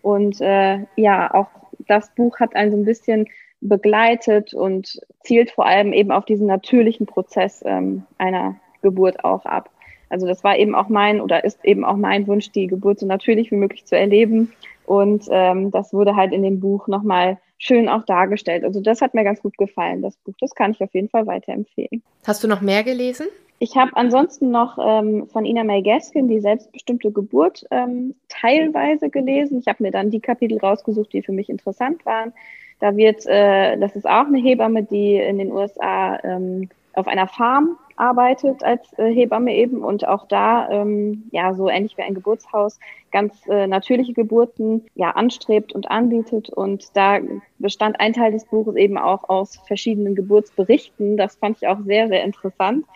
Und 0.00 0.40
äh, 0.40 0.80
ja, 0.96 1.32
auch 1.32 1.48
das 1.88 2.14
Buch 2.14 2.40
hat 2.40 2.54
einen 2.56 2.70
so 2.70 2.76
ein 2.76 2.84
bisschen 2.84 3.28
begleitet 3.60 4.54
und 4.54 5.00
zielt 5.22 5.50
vor 5.50 5.66
allem 5.66 5.92
eben 5.92 6.10
auf 6.10 6.24
diesen 6.24 6.46
natürlichen 6.46 7.06
Prozess 7.06 7.62
ähm, 7.64 8.04
einer 8.18 8.56
Geburt 8.82 9.24
auch 9.24 9.44
ab. 9.44 9.70
Also 10.08 10.26
das 10.26 10.44
war 10.44 10.58
eben 10.58 10.74
auch 10.74 10.88
mein 10.88 11.20
oder 11.20 11.44
ist 11.44 11.64
eben 11.64 11.84
auch 11.84 11.96
mein 11.96 12.26
Wunsch, 12.26 12.50
die 12.50 12.66
Geburt 12.66 12.98
so 12.98 13.06
natürlich 13.06 13.50
wie 13.50 13.56
möglich 13.56 13.86
zu 13.86 13.96
erleben. 13.96 14.52
Und 14.84 15.24
ähm, 15.30 15.70
das 15.70 15.94
wurde 15.94 16.16
halt 16.16 16.32
in 16.32 16.42
dem 16.42 16.60
Buch 16.60 16.88
nochmal 16.88 17.38
schön 17.56 17.88
auch 17.88 18.04
dargestellt. 18.04 18.64
Also 18.64 18.80
das 18.80 19.00
hat 19.00 19.14
mir 19.14 19.24
ganz 19.24 19.40
gut 19.40 19.56
gefallen, 19.56 20.02
das 20.02 20.16
Buch. 20.16 20.34
Das 20.40 20.54
kann 20.54 20.72
ich 20.72 20.82
auf 20.82 20.92
jeden 20.92 21.08
Fall 21.08 21.26
weiterempfehlen. 21.26 22.02
Hast 22.26 22.42
du 22.42 22.48
noch 22.48 22.60
mehr 22.60 22.82
gelesen? 22.82 23.28
Ich 23.62 23.76
habe 23.76 23.92
ansonsten 23.94 24.50
noch 24.50 24.76
ähm, 24.84 25.28
von 25.28 25.44
Ina 25.44 25.62
May 25.62 25.82
Gaskin 25.82 26.26
die 26.26 26.40
selbstbestimmte 26.40 27.12
Geburt 27.12 27.64
ähm, 27.70 28.16
teilweise 28.28 29.08
gelesen. 29.08 29.60
Ich 29.60 29.68
habe 29.68 29.84
mir 29.84 29.92
dann 29.92 30.10
die 30.10 30.18
Kapitel 30.18 30.58
rausgesucht, 30.58 31.12
die 31.12 31.22
für 31.22 31.30
mich 31.30 31.48
interessant 31.48 32.04
waren. 32.04 32.32
Da 32.80 32.96
wird, 32.96 33.24
äh, 33.26 33.78
das 33.78 33.94
ist 33.94 34.04
auch 34.04 34.26
eine 34.26 34.38
Hebamme, 34.38 34.82
die 34.82 35.14
in 35.14 35.38
den 35.38 35.52
USA 35.52 36.18
ähm, 36.24 36.70
auf 36.94 37.06
einer 37.06 37.28
Farm 37.28 37.78
arbeitet 37.94 38.64
als 38.64 38.98
äh, 38.98 39.14
Hebamme 39.14 39.54
eben 39.54 39.84
und 39.84 40.08
auch 40.08 40.26
da, 40.26 40.68
ähm, 40.68 41.28
ja, 41.30 41.54
so 41.54 41.68
ähnlich 41.68 41.96
wie 41.96 42.02
ein 42.02 42.14
Geburtshaus, 42.14 42.80
ganz 43.12 43.46
äh, 43.46 43.68
natürliche 43.68 44.12
Geburten 44.12 44.86
ja 44.96 45.10
anstrebt 45.10 45.72
und 45.72 45.88
anbietet. 45.88 46.50
Und 46.50 46.96
da 46.96 47.20
bestand 47.60 48.00
ein 48.00 48.12
Teil 48.12 48.32
des 48.32 48.44
Buches 48.44 48.74
eben 48.74 48.98
auch 48.98 49.28
aus 49.28 49.60
verschiedenen 49.68 50.16
Geburtsberichten. 50.16 51.16
Das 51.16 51.36
fand 51.36 51.58
ich 51.58 51.68
auch 51.68 51.78
sehr, 51.82 52.08
sehr 52.08 52.24
interessant. 52.24 52.86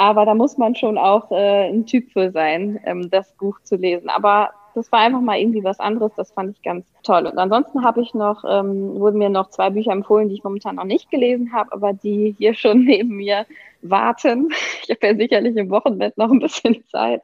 Aber 0.00 0.24
da 0.24 0.34
muss 0.34 0.56
man 0.56 0.74
schon 0.74 0.96
auch 0.96 1.30
äh, 1.30 1.68
ein 1.68 1.84
Typ 1.84 2.10
für 2.10 2.30
sein, 2.30 2.80
ähm, 2.86 3.10
das 3.10 3.34
Buch 3.34 3.60
zu 3.64 3.76
lesen. 3.76 4.08
Aber 4.08 4.48
das 4.74 4.90
war 4.90 5.00
einfach 5.00 5.20
mal 5.20 5.38
irgendwie 5.38 5.62
was 5.62 5.78
anderes. 5.78 6.10
Das 6.16 6.32
fand 6.32 6.56
ich 6.56 6.62
ganz 6.62 6.86
toll. 7.02 7.26
Und 7.26 7.36
ansonsten 7.36 7.84
habe 7.84 8.00
ich 8.00 8.14
noch, 8.14 8.42
ähm, 8.48 8.98
wurden 8.98 9.18
mir 9.18 9.28
noch 9.28 9.50
zwei 9.50 9.68
Bücher 9.68 9.92
empfohlen, 9.92 10.30
die 10.30 10.36
ich 10.36 10.42
momentan 10.42 10.76
noch 10.76 10.84
nicht 10.84 11.10
gelesen 11.10 11.52
habe, 11.52 11.70
aber 11.72 11.92
die 11.92 12.34
hier 12.38 12.54
schon 12.54 12.84
neben 12.86 13.16
mir 13.16 13.44
warten. 13.82 14.48
Ich 14.84 14.88
habe 14.88 15.06
ja 15.06 15.16
sicherlich 15.16 15.54
im 15.58 15.68
Wochenbett 15.68 16.16
noch 16.16 16.30
ein 16.30 16.38
bisschen 16.38 16.82
Zeit. 16.88 17.20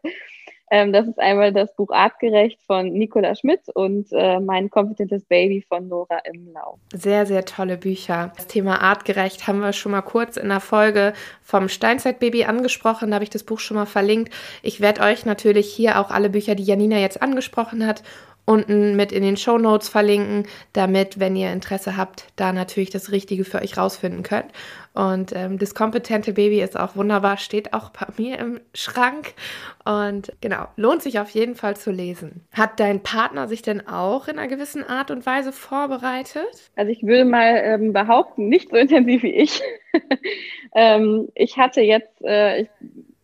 Ähm, 0.70 0.92
das 0.92 1.06
ist 1.06 1.18
einmal 1.18 1.52
das 1.52 1.74
Buch 1.76 1.90
Artgerecht 1.90 2.60
von 2.66 2.92
Nicola 2.92 3.34
Schmidt 3.36 3.60
und 3.74 4.08
äh, 4.12 4.40
Mein 4.40 4.68
kompetentes 4.68 5.24
Baby 5.24 5.62
von 5.62 5.88
Nora 5.88 6.18
Imlau. 6.30 6.78
Sehr, 6.92 7.26
sehr 7.26 7.44
tolle 7.44 7.76
Bücher. 7.76 8.32
Das 8.36 8.48
Thema 8.48 8.80
Artgerecht 8.80 9.46
haben 9.46 9.60
wir 9.60 9.72
schon 9.72 9.92
mal 9.92 10.02
kurz 10.02 10.36
in 10.36 10.48
der 10.48 10.60
Folge 10.60 11.12
vom 11.42 11.68
Steinzeitbaby 11.68 12.44
angesprochen. 12.44 13.10
Da 13.10 13.16
habe 13.16 13.24
ich 13.24 13.30
das 13.30 13.44
Buch 13.44 13.60
schon 13.60 13.76
mal 13.76 13.86
verlinkt. 13.86 14.32
Ich 14.62 14.80
werde 14.80 15.02
euch 15.02 15.24
natürlich 15.24 15.72
hier 15.72 16.00
auch 16.00 16.10
alle 16.10 16.30
Bücher, 16.30 16.56
die 16.56 16.64
Janina 16.64 16.98
jetzt 16.98 17.22
angesprochen 17.22 17.86
hat, 17.86 18.02
unten 18.46 18.96
mit 18.96 19.12
in 19.12 19.22
den 19.22 19.36
Show 19.36 19.58
Notes 19.58 19.88
verlinken, 19.88 20.46
damit, 20.72 21.20
wenn 21.20 21.36
ihr 21.36 21.52
Interesse 21.52 21.96
habt, 21.96 22.26
da 22.36 22.52
natürlich 22.52 22.90
das 22.90 23.12
Richtige 23.12 23.44
für 23.44 23.60
euch 23.60 23.76
rausfinden 23.76 24.22
könnt. 24.22 24.52
Und 24.94 25.36
ähm, 25.36 25.58
das 25.58 25.74
kompetente 25.74 26.32
Baby 26.32 26.62
ist 26.62 26.78
auch 26.78 26.96
wunderbar, 26.96 27.36
steht 27.36 27.74
auch 27.74 27.90
bei 27.90 28.06
mir 28.16 28.38
im 28.38 28.60
Schrank. 28.72 29.34
Und 29.84 30.32
genau, 30.40 30.68
lohnt 30.76 31.02
sich 31.02 31.18
auf 31.18 31.28
jeden 31.30 31.54
Fall 31.54 31.76
zu 31.76 31.90
lesen. 31.90 32.42
Hat 32.52 32.80
dein 32.80 33.02
Partner 33.02 33.46
sich 33.46 33.60
denn 33.60 33.86
auch 33.86 34.26
in 34.26 34.38
einer 34.38 34.48
gewissen 34.48 34.84
Art 34.84 35.10
und 35.10 35.26
Weise 35.26 35.52
vorbereitet? 35.52 36.70
Also 36.76 36.90
ich 36.90 37.02
würde 37.02 37.26
mal 37.26 37.60
ähm, 37.62 37.92
behaupten, 37.92 38.48
nicht 38.48 38.70
so 38.70 38.76
intensiv 38.76 39.22
wie 39.22 39.34
ich. 39.34 39.60
ähm, 40.74 41.28
ich 41.34 41.58
hatte 41.58 41.82
jetzt, 41.82 42.22
äh, 42.24 42.62
ich 42.62 42.68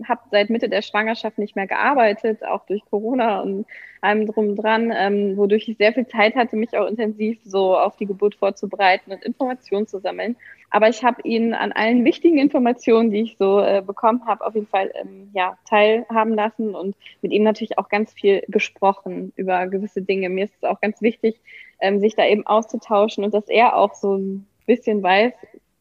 habe 0.06 0.20
seit 0.30 0.50
Mitte 0.50 0.68
der 0.68 0.82
Schwangerschaft 0.82 1.38
nicht 1.38 1.56
mehr 1.56 1.68
gearbeitet, 1.68 2.44
auch 2.44 2.66
durch 2.66 2.82
Corona 2.90 3.40
und 3.40 3.66
allem 4.02 4.26
drum 4.26 4.56
dran, 4.56 4.92
ähm, 4.94 5.36
wodurch 5.36 5.68
ich 5.68 5.76
sehr 5.76 5.92
viel 5.92 6.06
Zeit 6.06 6.34
hatte, 6.34 6.56
mich 6.56 6.76
auch 6.76 6.86
intensiv 6.86 7.38
so 7.44 7.76
auf 7.76 7.96
die 7.96 8.06
Geburt 8.06 8.34
vorzubereiten 8.34 9.12
und 9.12 9.22
Informationen 9.24 9.86
zu 9.86 10.00
sammeln. 10.00 10.36
Aber 10.70 10.88
ich 10.88 11.04
habe 11.04 11.22
ihn 11.22 11.54
an 11.54 11.72
allen 11.72 12.04
wichtigen 12.04 12.38
Informationen, 12.38 13.10
die 13.10 13.22
ich 13.22 13.36
so 13.38 13.60
äh, 13.60 13.82
bekommen 13.84 14.26
habe, 14.26 14.44
auf 14.44 14.54
jeden 14.54 14.66
Fall 14.66 14.90
ähm, 14.94 15.30
ja, 15.34 15.58
teilhaben 15.68 16.34
lassen 16.34 16.74
und 16.74 16.96
mit 17.20 17.32
ihm 17.32 17.42
natürlich 17.42 17.78
auch 17.78 17.88
ganz 17.88 18.12
viel 18.12 18.42
gesprochen 18.48 19.32
über 19.36 19.66
gewisse 19.66 20.02
Dinge. 20.02 20.28
Mir 20.30 20.46
ist 20.46 20.54
es 20.56 20.64
auch 20.64 20.80
ganz 20.80 21.00
wichtig, 21.02 21.40
ähm, 21.80 22.00
sich 22.00 22.14
da 22.14 22.26
eben 22.26 22.46
auszutauschen 22.46 23.24
und 23.24 23.34
dass 23.34 23.48
er 23.48 23.76
auch 23.76 23.94
so 23.94 24.16
ein 24.16 24.46
bisschen 24.66 25.02
weiß, 25.02 25.34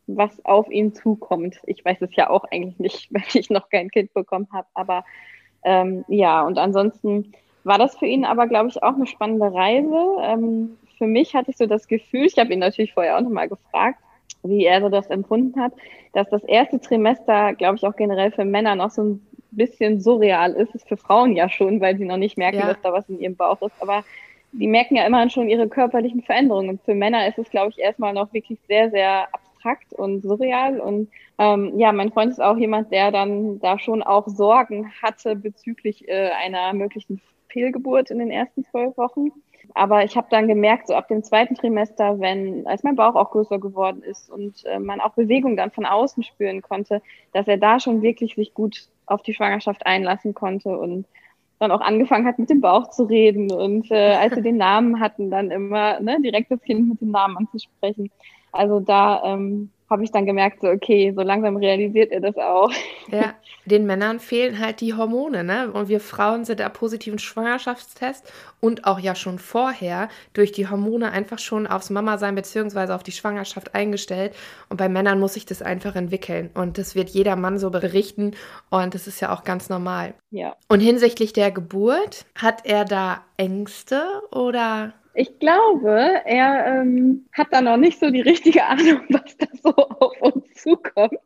was 0.08 0.44
auf 0.46 0.70
ihn 0.70 0.94
zukommt. 0.94 1.60
Ich 1.66 1.84
weiß 1.84 2.02
es 2.02 2.16
ja 2.16 2.30
auch 2.30 2.44
eigentlich 2.52 2.80
nicht, 2.80 3.08
weil 3.14 3.24
ich 3.34 3.50
noch 3.50 3.70
kein 3.70 3.90
Kind 3.90 4.14
bekommen 4.14 4.48
habe. 4.52 4.68
Aber 4.74 5.06
ähm, 5.64 6.04
ja, 6.08 6.42
und 6.46 6.58
ansonsten 6.58 7.34
war 7.64 7.78
das 7.78 7.98
für 7.98 8.06
ihn 8.06 8.26
aber, 8.26 8.48
glaube 8.48 8.70
ich, 8.70 8.82
auch 8.82 8.96
eine 8.96 9.08
spannende 9.08 9.54
Reise. 9.54 10.18
Ähm, 10.22 10.78
für 10.98 11.08
mich 11.08 11.36
hatte 11.36 11.52
ich 11.52 11.58
so 11.58 11.66
das 11.66 11.88
Gefühl, 11.88 12.26
ich 12.26 12.38
habe 12.38 12.54
ihn 12.54 12.60
natürlich 12.60 12.94
vorher 12.94 13.18
auch 13.18 13.22
nochmal 13.22 13.50
gefragt, 13.50 14.00
wie 14.44 14.66
er 14.66 14.82
so 14.82 14.90
das 14.90 15.08
empfunden 15.08 15.60
hat, 15.60 15.74
dass 16.14 16.30
das 16.30 16.44
erste 16.44 16.80
Trimester, 16.80 17.54
glaube 17.54 17.78
ich, 17.78 17.86
auch 17.86 17.96
generell 17.96 18.32
für 18.32 18.46
Männer 18.46 18.76
noch 18.76 18.90
so 18.90 19.04
ein 19.04 19.28
bisschen 19.52 20.00
surreal 20.00 20.54
ist. 20.54 20.74
Ist 20.76 20.88
für 20.88 20.98
Frauen 20.98 21.36
ja 21.36 21.50
schon, 21.50 21.82
weil 21.82 21.98
sie 21.98 22.06
noch 22.06 22.18
nicht 22.18 22.38
merken, 22.38 22.60
ja. 22.60 22.68
dass 22.68 22.82
da 22.82 22.94
was 22.94 23.10
in 23.10 23.20
ihrem 23.20 23.36
Bauch 23.36 23.62
ist. 23.62 23.76
Aber 23.80 24.04
die 24.52 24.68
merken 24.68 24.96
ja 24.96 25.06
immerhin 25.06 25.30
schon 25.30 25.50
ihre 25.50 25.68
körperlichen 25.68 26.22
Veränderungen. 26.22 26.70
Und 26.70 26.82
für 26.84 26.96
Männer 26.96 27.28
ist 27.28 27.38
es, 27.38 27.50
glaube 27.50 27.72
ich, 27.72 27.80
erstmal 27.80 28.14
noch 28.14 28.34
wirklich 28.34 28.60
sehr, 28.68 28.90
sehr 28.90 29.28
abstrakt 29.34 29.94
und 29.94 30.22
surreal. 30.22 30.80
Und 30.80 31.10
ähm, 31.38 31.78
ja, 31.78 31.92
mein 31.92 32.12
Freund 32.12 32.32
ist 32.32 32.42
auch 32.42 32.58
jemand, 32.58 32.92
der 32.92 33.12
dann 33.12 33.60
da 33.60 33.80
schon 33.80 34.04
auch 34.04 34.28
Sorgen 34.28 34.92
hatte 35.02 35.36
bezüglich 35.36 36.08
äh, 36.08 36.30
einer 36.44 36.74
möglichen 36.74 37.22
Fehlgeburt 37.52 38.10
in 38.12 38.20
den 38.20 38.32
ersten 38.32 38.64
zwölf 38.66 38.98
Wochen. 38.98 39.32
Aber 39.74 40.04
ich 40.04 40.18
habe 40.18 40.28
dann 40.30 40.48
gemerkt, 40.48 40.88
so 40.88 40.96
ab 40.96 41.08
dem 41.08 41.24
zweiten 41.24 41.56
Trimester, 41.56 42.20
wenn, 42.20 42.68
als 42.68 42.84
mein 42.84 42.96
Bauch 42.96 43.16
auch 43.16 43.32
größer 43.32 43.60
geworden 43.60 44.04
ist 44.04 44.30
und 44.30 44.66
äh, 44.66 44.80
man 44.80 45.00
auch 45.00 45.14
Bewegung 45.14 45.56
dann 45.56 45.72
von 45.72 45.86
außen 45.86 46.24
spüren 46.24 46.62
konnte, 46.62 47.02
dass 47.32 47.48
er 47.48 47.58
da 47.58 47.80
schon 47.80 48.02
wirklich 48.02 48.36
sich 48.36 48.54
gut 48.54 48.88
auf 49.06 49.22
die 49.22 49.34
Schwangerschaft 49.34 49.86
einlassen 49.86 50.34
konnte 50.34 50.78
und 50.78 51.06
dann 51.60 51.72
auch 51.72 51.82
angefangen 51.82 52.26
hat, 52.26 52.40
mit 52.40 52.50
dem 52.50 52.60
Bauch 52.60 52.90
zu 52.90 53.04
reden 53.04 53.52
und 53.52 53.92
äh, 53.92 54.16
als 54.16 54.34
sie 54.34 54.42
den 54.42 54.58
Namen 54.58 55.00
hatten, 55.00 55.30
dann 55.30 55.52
immer 55.52 56.00
ne, 56.00 56.20
direkt 56.22 56.50
das 56.52 56.62
Kind 56.62 56.90
mit 56.90 57.02
dem 57.02 57.12
Namen 57.12 57.38
anzusprechen. 57.38 58.10
Also 58.52 58.80
da 58.80 59.24
ähm, 59.24 59.70
habe 59.92 60.06
ich 60.06 60.12
dann 60.12 60.26
gemerkt, 60.26 60.62
so, 60.62 60.70
okay, 60.70 61.14
so 61.14 61.22
langsam 61.22 61.58
realisiert 61.58 62.12
er 62.12 62.22
das 62.22 62.38
auch. 62.38 62.72
Ja, 63.12 63.34
den 63.66 63.86
Männern 63.86 64.20
fehlen 64.20 64.58
halt 64.58 64.80
die 64.80 64.94
Hormone, 64.94 65.44
ne? 65.44 65.70
Und 65.72 65.90
wir 65.90 66.00
Frauen 66.00 66.46
sind 66.46 66.62
da 66.62 66.70
positiven 66.70 67.20
Schwangerschaftstest 67.20 68.32
und 68.62 68.86
auch 68.86 69.00
ja 69.00 69.16
schon 69.16 69.38
vorher 69.38 70.08
durch 70.34 70.54
die 70.54 70.70
Hormone 70.70 71.12
einfach 71.12 71.40
schon 71.40 71.68
aufs 71.68 71.90
Mama-Sein 71.90 72.36
beziehungsweise 72.36 72.96
auf 72.96 73.04
die 73.04 73.12
Schwangerschaft 73.12 73.76
eingestellt. 73.76 74.34
Und 74.70 74.78
bei 74.78 74.88
Männern 74.88 75.20
muss 75.20 75.34
sich 75.34 75.46
das 75.46 75.62
einfach 75.62 75.96
entwickeln. 75.96 76.50
Und 76.54 76.78
das 76.78 76.96
wird 76.96 77.10
jeder 77.10 77.36
Mann 77.36 77.60
so 77.60 77.70
berichten. 77.70 78.32
Und 78.70 78.96
das 78.96 79.08
ist 79.08 79.20
ja 79.20 79.34
auch 79.34 79.44
ganz 79.44 79.68
normal. 79.68 80.14
Ja. 80.32 80.56
Und 80.70 80.80
hinsichtlich 80.80 81.34
der 81.34 81.52
Geburt, 81.52 82.26
hat 82.36 82.66
er 82.66 82.86
da 82.86 83.24
Ängste 83.36 84.02
oder 84.32 84.94
ich 85.14 85.40
glaube, 85.40 86.22
er 86.26 86.82
ähm, 86.82 87.26
hat 87.34 87.48
da 87.52 87.62
noch 87.62 87.78
nicht 87.78 88.00
so 88.00 88.10
die 88.10 88.22
richtige 88.22 88.66
Ahnung, 88.66 89.02
was 89.10 89.38
da 89.38 89.48
so 89.62 89.74
auf 89.76 90.22
uns 90.22 90.54
zukommt. 90.56 91.20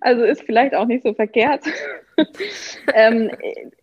Also 0.00 0.24
ist 0.24 0.42
vielleicht 0.42 0.74
auch 0.74 0.86
nicht 0.86 1.04
so 1.04 1.14
verkehrt. 1.14 1.64
ähm, 2.94 3.30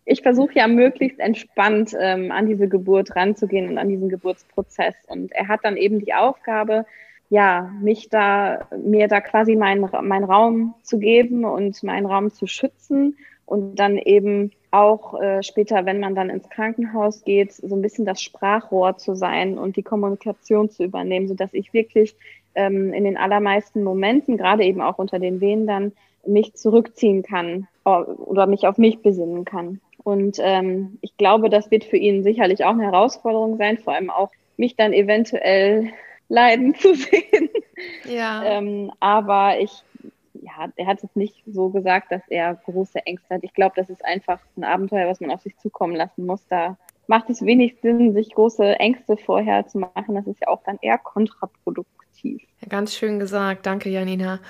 ich 0.04 0.22
versuche 0.22 0.54
ja 0.54 0.68
möglichst 0.68 1.20
entspannt 1.20 1.94
ähm, 1.98 2.30
an 2.30 2.46
diese 2.46 2.68
Geburt 2.68 3.16
ranzugehen 3.16 3.68
und 3.70 3.78
an 3.78 3.88
diesen 3.88 4.08
Geburtsprozess. 4.08 4.94
Und 5.06 5.32
er 5.32 5.48
hat 5.48 5.60
dann 5.62 5.76
eben 5.76 6.04
die 6.04 6.12
Aufgabe, 6.12 6.84
ja, 7.30 7.72
mich 7.80 8.10
da, 8.10 8.68
mir 8.76 9.08
da 9.08 9.20
quasi 9.20 9.56
meinen 9.56 9.88
mein 10.02 10.24
Raum 10.24 10.74
zu 10.82 10.98
geben 10.98 11.44
und 11.44 11.82
meinen 11.82 12.06
Raum 12.06 12.30
zu 12.30 12.46
schützen 12.46 13.16
und 13.46 13.76
dann 13.76 13.96
eben 13.96 14.52
auch 14.74 15.20
äh, 15.20 15.42
später, 15.42 15.86
wenn 15.86 16.00
man 16.00 16.14
dann 16.14 16.30
ins 16.30 16.48
Krankenhaus 16.50 17.22
geht, 17.24 17.52
so 17.52 17.74
ein 17.74 17.82
bisschen 17.82 18.04
das 18.04 18.20
Sprachrohr 18.20 18.96
zu 18.96 19.14
sein 19.14 19.56
und 19.56 19.76
die 19.76 19.82
Kommunikation 19.82 20.68
zu 20.68 20.84
übernehmen, 20.84 21.28
so 21.28 21.34
dass 21.34 21.54
ich 21.54 21.72
wirklich 21.72 22.16
ähm, 22.54 22.92
in 22.92 23.04
den 23.04 23.16
allermeisten 23.16 23.84
Momenten, 23.84 24.36
gerade 24.36 24.64
eben 24.64 24.80
auch 24.80 24.98
unter 24.98 25.18
den 25.18 25.40
Wehen 25.40 25.66
dann, 25.66 25.92
mich 26.26 26.54
zurückziehen 26.54 27.22
kann 27.22 27.68
äh, 27.84 27.90
oder 27.90 28.46
mich 28.46 28.66
auf 28.66 28.78
mich 28.78 29.00
besinnen 29.00 29.44
kann. 29.44 29.80
Und 30.02 30.38
ähm, 30.40 30.98
ich 31.00 31.16
glaube, 31.16 31.48
das 31.50 31.70
wird 31.70 31.84
für 31.84 31.96
ihn 31.96 32.22
sicherlich 32.22 32.64
auch 32.64 32.72
eine 32.72 32.84
Herausforderung 32.84 33.56
sein, 33.56 33.78
vor 33.78 33.94
allem 33.94 34.10
auch 34.10 34.30
mich 34.56 34.76
dann 34.76 34.92
eventuell 34.92 35.90
leiden 36.28 36.74
zu 36.74 36.94
sehen. 36.94 37.48
Ja. 38.08 38.42
ähm, 38.44 38.90
aber 39.00 39.60
ich, 39.60 39.82
ja, 40.44 40.68
er 40.76 40.86
hat 40.86 41.02
es 41.02 41.16
nicht 41.16 41.42
so 41.46 41.70
gesagt, 41.70 42.12
dass 42.12 42.22
er 42.28 42.54
große 42.54 43.06
Ängste 43.06 43.34
hat. 43.34 43.44
Ich 43.44 43.54
glaube, 43.54 43.74
das 43.76 43.88
ist 43.88 44.04
einfach 44.04 44.38
ein 44.56 44.64
Abenteuer, 44.64 45.08
was 45.08 45.20
man 45.20 45.30
auf 45.30 45.40
sich 45.40 45.56
zukommen 45.56 45.96
lassen 45.96 46.26
muss. 46.26 46.46
Da 46.48 46.76
macht 47.06 47.30
es 47.30 47.44
wenig 47.44 47.76
Sinn, 47.80 48.12
sich 48.12 48.34
große 48.34 48.78
Ängste 48.78 49.16
vorher 49.16 49.66
zu 49.66 49.78
machen. 49.78 50.14
Das 50.14 50.26
ist 50.26 50.40
ja 50.40 50.48
auch 50.48 50.62
dann 50.64 50.78
eher 50.82 50.98
kontraproduktiv. 50.98 52.42
Ja, 52.60 52.68
ganz 52.68 52.94
schön 52.94 53.18
gesagt. 53.18 53.66
Danke, 53.66 53.88
Janina. 53.88 54.40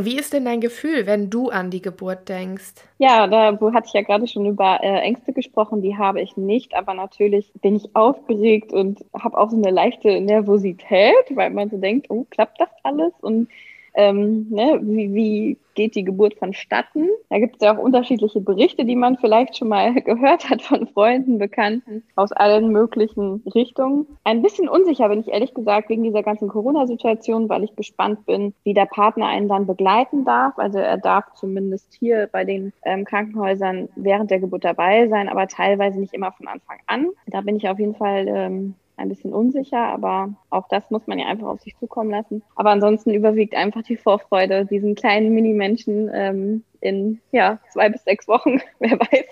Wie 0.00 0.16
ist 0.16 0.32
denn 0.32 0.46
dein 0.46 0.62
Gefühl, 0.62 1.06
wenn 1.06 1.28
du 1.28 1.50
an 1.50 1.70
die 1.70 1.82
Geburt 1.82 2.28
denkst? 2.28 2.74
Ja, 2.98 3.26
da 3.26 3.58
hatte 3.74 3.86
ich 3.86 3.92
ja 3.92 4.00
gerade 4.00 4.26
schon 4.26 4.46
über 4.46 4.80
äh, 4.82 5.00
Ängste 5.00 5.34
gesprochen, 5.34 5.82
die 5.82 5.98
habe 5.98 6.22
ich 6.22 6.36
nicht, 6.38 6.74
aber 6.74 6.94
natürlich 6.94 7.52
bin 7.60 7.76
ich 7.76 7.94
aufgeregt 7.94 8.72
und 8.72 9.04
habe 9.12 9.36
auch 9.36 9.50
so 9.50 9.56
eine 9.56 9.70
leichte 9.70 10.20
Nervosität, 10.20 11.26
weil 11.34 11.50
man 11.50 11.68
so 11.68 11.76
denkt, 11.76 12.06
oh, 12.08 12.26
klappt 12.30 12.58
das 12.58 12.70
alles? 12.84 13.12
Und 13.20 13.48
ähm, 13.94 14.46
ne, 14.50 14.80
wie, 14.82 15.14
wie 15.14 15.58
geht 15.74 15.94
die 15.94 16.04
Geburt 16.04 16.34
vonstatten. 16.34 17.08
Da 17.30 17.38
gibt 17.38 17.56
es 17.56 17.62
ja 17.62 17.74
auch 17.74 17.82
unterschiedliche 17.82 18.40
Berichte, 18.40 18.84
die 18.84 18.96
man 18.96 19.16
vielleicht 19.16 19.56
schon 19.56 19.68
mal 19.68 19.94
gehört 20.02 20.50
hat 20.50 20.62
von 20.62 20.86
Freunden, 20.86 21.38
Bekannten 21.38 22.02
aus 22.16 22.32
allen 22.32 22.70
möglichen 22.72 23.42
Richtungen. 23.54 24.06
Ein 24.24 24.42
bisschen 24.42 24.68
unsicher 24.68 25.08
bin 25.08 25.20
ich 25.20 25.28
ehrlich 25.28 25.54
gesagt 25.54 25.88
wegen 25.88 26.02
dieser 26.02 26.22
ganzen 26.22 26.48
Corona-Situation, 26.48 27.48
weil 27.48 27.64
ich 27.64 27.76
gespannt 27.76 28.26
bin, 28.26 28.54
wie 28.64 28.74
der 28.74 28.86
Partner 28.86 29.26
einen 29.26 29.48
dann 29.48 29.66
begleiten 29.66 30.24
darf. 30.24 30.58
Also 30.58 30.78
er 30.78 30.98
darf 30.98 31.32
zumindest 31.34 31.94
hier 31.98 32.28
bei 32.30 32.44
den 32.44 32.72
ähm, 32.84 33.04
Krankenhäusern 33.04 33.88
während 33.96 34.30
der 34.30 34.40
Geburt 34.40 34.64
dabei 34.64 35.08
sein, 35.08 35.28
aber 35.28 35.48
teilweise 35.48 35.98
nicht 35.98 36.14
immer 36.14 36.32
von 36.32 36.48
Anfang 36.48 36.78
an. 36.86 37.08
Da 37.26 37.40
bin 37.40 37.56
ich 37.56 37.68
auf 37.68 37.78
jeden 37.78 37.94
Fall 37.94 38.26
ähm, 38.28 38.74
ein 38.96 39.08
bisschen 39.08 39.32
unsicher, 39.32 39.78
aber 39.78 40.34
auch 40.50 40.68
das 40.68 40.90
muss 40.90 41.06
man 41.06 41.18
ja 41.18 41.26
einfach 41.26 41.48
auf 41.48 41.60
sich 41.60 41.76
zukommen 41.76 42.10
lassen. 42.10 42.42
Aber 42.54 42.70
ansonsten 42.70 43.12
überwiegt 43.12 43.54
einfach 43.54 43.82
die 43.82 43.96
Vorfreude, 43.96 44.66
diesen 44.66 44.94
kleinen 44.94 45.34
Mini-Menschen 45.34 46.10
ähm, 46.12 46.62
in 46.80 47.20
ja, 47.30 47.58
zwei 47.70 47.88
bis 47.88 48.04
sechs 48.04 48.28
Wochen, 48.28 48.60
wer 48.78 48.98
weiß, 48.98 49.24